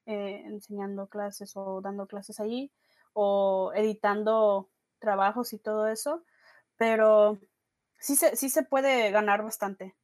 [0.05, 2.71] eh, enseñando clases o dando clases allí,
[3.13, 6.23] o editando trabajos y todo eso,
[6.77, 7.39] pero
[7.99, 9.95] sí se, sí se puede ganar bastante.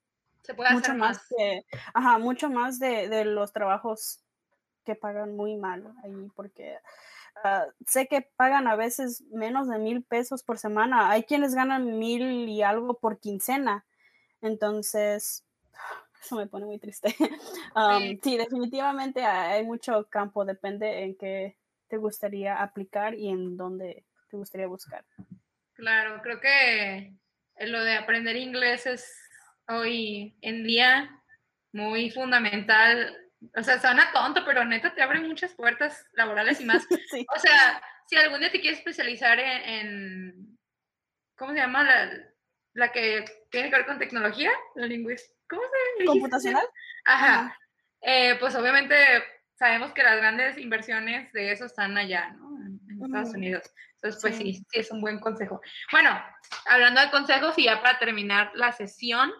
[0.43, 1.21] Se puede mucho hacer más.
[1.29, 1.61] Que,
[1.93, 4.21] ajá, mucho más de, de, los trabajos
[4.83, 6.77] que pagan muy mal ahí, porque
[7.43, 11.11] ah, sé que pagan a veces menos de mil pesos por semana.
[11.11, 13.85] Hay quienes ganan mil y algo por quincena.
[14.41, 15.45] Entonces,
[16.21, 17.15] eso me pone muy triste.
[18.21, 18.37] sí.
[18.37, 21.57] definitivamente hay mucho campo, depende en qué
[21.87, 25.05] te gustaría aplicar y en dónde te gustaría buscar.
[25.73, 27.13] Claro, creo que
[27.59, 29.15] lo de aprender inglés es
[29.67, 31.23] hoy en día
[31.71, 33.15] muy fundamental.
[33.55, 36.85] O sea, suena tonto, pero neta te abre muchas puertas laborales y más.
[37.35, 40.57] O sea, si algún día te quieres especializar en,
[41.35, 41.83] ¿cómo se llama?
[42.73, 45.33] La, que tiene que ver con tecnología, la lingüística.
[45.49, 45.61] ¿Cómo
[45.97, 46.65] se ¿Computacional?
[47.05, 47.57] Ajá.
[48.01, 48.95] Eh, pues obviamente
[49.55, 52.57] sabemos que las grandes inversiones de eso están allá, ¿no?
[52.57, 53.69] En, Estados Unidos.
[53.95, 54.53] Entonces, pues sí.
[54.53, 55.61] sí, es un buen consejo.
[55.91, 56.09] Bueno,
[56.65, 59.31] hablando de consejos y ya para terminar la sesión,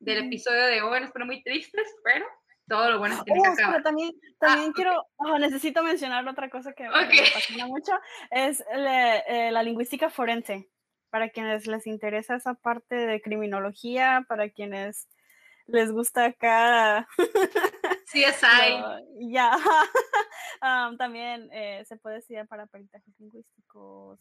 [0.00, 1.00] del episodio de hoy.
[1.00, 2.26] Nos pone muy tristes, pero
[2.68, 6.84] todo lo bueno tiene que también, ah, también quiero, oh, necesito mencionar otra cosa que,
[6.84, 6.90] me
[7.32, 7.92] fascina mucho,
[8.30, 10.68] es eh, la lingüística forense.
[11.10, 15.08] Para quienes les interesa esa parte de criminología, para quienes
[15.66, 17.08] les gusta acá.
[18.04, 18.78] Sí, es ahí.
[19.32, 19.56] Ya.
[20.98, 24.20] también eh, se puede estudiar para peritajes lingüísticos.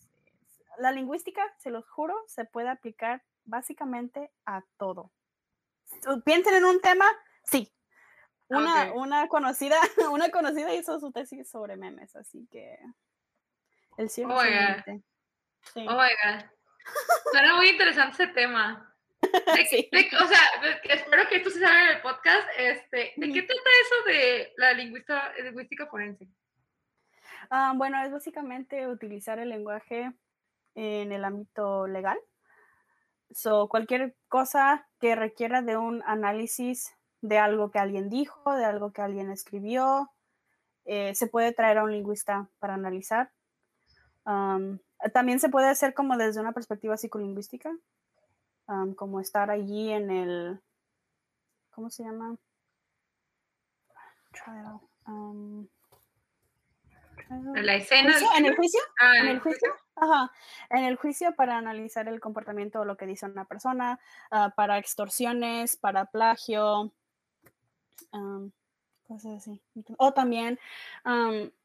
[0.77, 5.11] La lingüística, se los juro, se puede aplicar básicamente a todo
[6.23, 7.05] piensen en un tema,
[7.43, 7.71] sí.
[8.49, 9.77] Una, una conocida,
[10.11, 12.77] una conocida hizo su tesis sobre memes, así que
[13.97, 14.83] el cielo Oiga.
[15.73, 15.85] Sí.
[15.87, 16.51] Oiga.
[17.31, 18.95] Suena muy interesante ese tema.
[19.21, 20.41] o sea,
[20.83, 22.47] espero que esto se salga en el podcast.
[22.57, 26.27] Este, ¿De qué trata eso de la lingüista, lingüística forense?
[27.49, 30.11] Ah, bueno, es básicamente utilizar el lenguaje
[30.75, 32.19] en el ámbito legal
[33.31, 38.91] So, cualquier cosa que requiera de un análisis de algo que alguien dijo, de algo
[38.91, 40.11] que alguien escribió,
[40.85, 43.31] eh, se puede traer a un lingüista para analizar.
[45.13, 47.71] también se puede hacer como desde una perspectiva psicolingüística,
[48.95, 50.61] como estar allí en el,
[51.71, 52.37] ¿cómo se llama?
[57.29, 58.15] ¿En la escena?
[58.37, 58.79] ¿En el juicio?
[58.99, 59.69] Ah, ¿En el juicio?
[59.95, 60.31] Ajá.
[60.69, 63.99] En el juicio para analizar el comportamiento o lo que dice una persona,
[64.31, 66.93] ah, para extorsiones, para plagio,
[69.07, 69.61] cosas así.
[69.97, 70.59] O también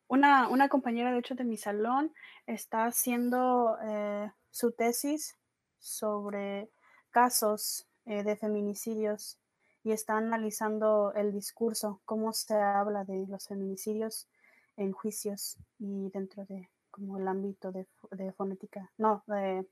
[0.09, 2.13] una, una, compañera, de hecho, de mi salón
[2.47, 5.37] está haciendo eh, su tesis
[5.79, 6.71] sobre
[7.11, 9.39] casos eh, de feminicidios
[9.85, 14.29] y está analizando el discurso, cómo se habla de los feminicidios
[14.77, 19.67] en juicios y dentro de como el ámbito de, de fonética, no, de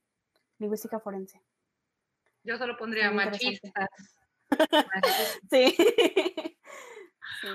[0.58, 1.40] lingüística forense.
[2.42, 3.72] Yo solo pondría machistas.
[5.50, 5.76] sí.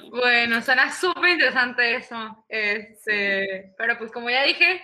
[0.09, 2.45] Bueno, suena súper interesante eso.
[2.49, 4.81] Este, Pero pues como ya dije,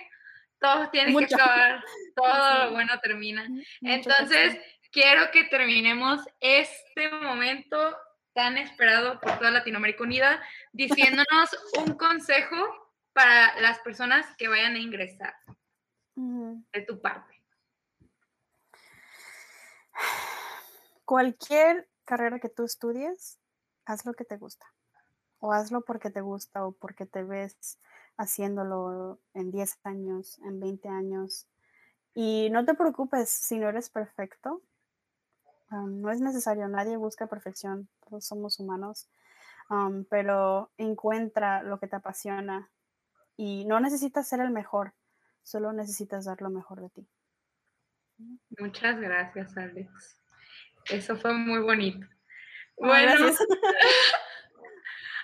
[0.60, 1.84] todo tiene que acabar,
[2.14, 3.46] todo lo bueno termina.
[3.80, 4.58] Entonces,
[4.92, 7.96] quiero que terminemos este momento
[8.32, 10.42] tan esperado por toda Latinoamérica Unida,
[10.72, 12.56] diciéndonos un consejo
[13.12, 15.34] para las personas que vayan a ingresar
[16.14, 17.42] de tu parte.
[21.04, 23.40] Cualquier carrera que tú estudies,
[23.86, 24.66] haz lo que te gusta.
[25.38, 27.78] O hazlo porque te gusta o porque te ves
[28.18, 31.48] haciéndolo en 10 años, en 20 años.
[32.12, 34.60] Y no te preocupes si no eres perfecto,
[35.70, 39.08] no es necesario, nadie busca perfección, todos somos humanos,
[40.10, 42.68] pero encuentra lo que te apasiona
[43.38, 44.92] y no necesitas ser el mejor,
[45.42, 47.08] solo necesitas dar lo mejor de ti.
[48.58, 50.21] Muchas gracias, Alex.
[50.88, 52.06] Eso fue muy bonito.
[52.76, 53.12] Bueno,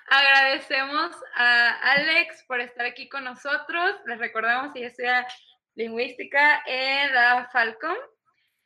[0.06, 3.96] agradecemos a Alex por estar aquí con nosotros.
[4.06, 5.26] Les recordamos que ella estudia
[5.74, 7.96] lingüística en la Falcon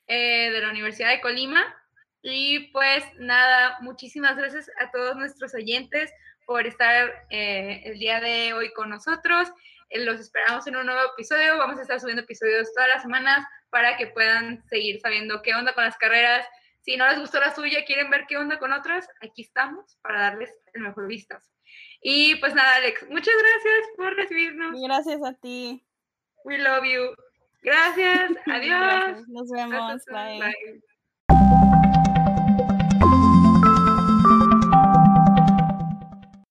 [0.06, 1.64] eh, de la Universidad de Colima.
[2.22, 6.12] Y pues nada, muchísimas gracias a todos nuestros oyentes
[6.46, 9.48] por estar eh, el día de hoy con nosotros.
[9.90, 11.58] Eh, los esperamos en un nuevo episodio.
[11.58, 15.74] Vamos a estar subiendo episodios todas las semanas para que puedan seguir sabiendo qué onda
[15.74, 16.46] con las carreras.
[16.82, 20.20] Si no les gustó la suya, quieren ver qué onda con otras, aquí estamos para
[20.20, 21.48] darles el mejor vistazo.
[22.00, 24.80] Y pues nada, Alex, muchas gracias por recibirnos.
[24.82, 25.86] Gracias a ti.
[26.44, 27.14] We love you.
[27.62, 28.32] Gracias.
[28.46, 29.28] Adiós.
[29.28, 30.04] Nos vemos.
[30.06, 30.82] Bye.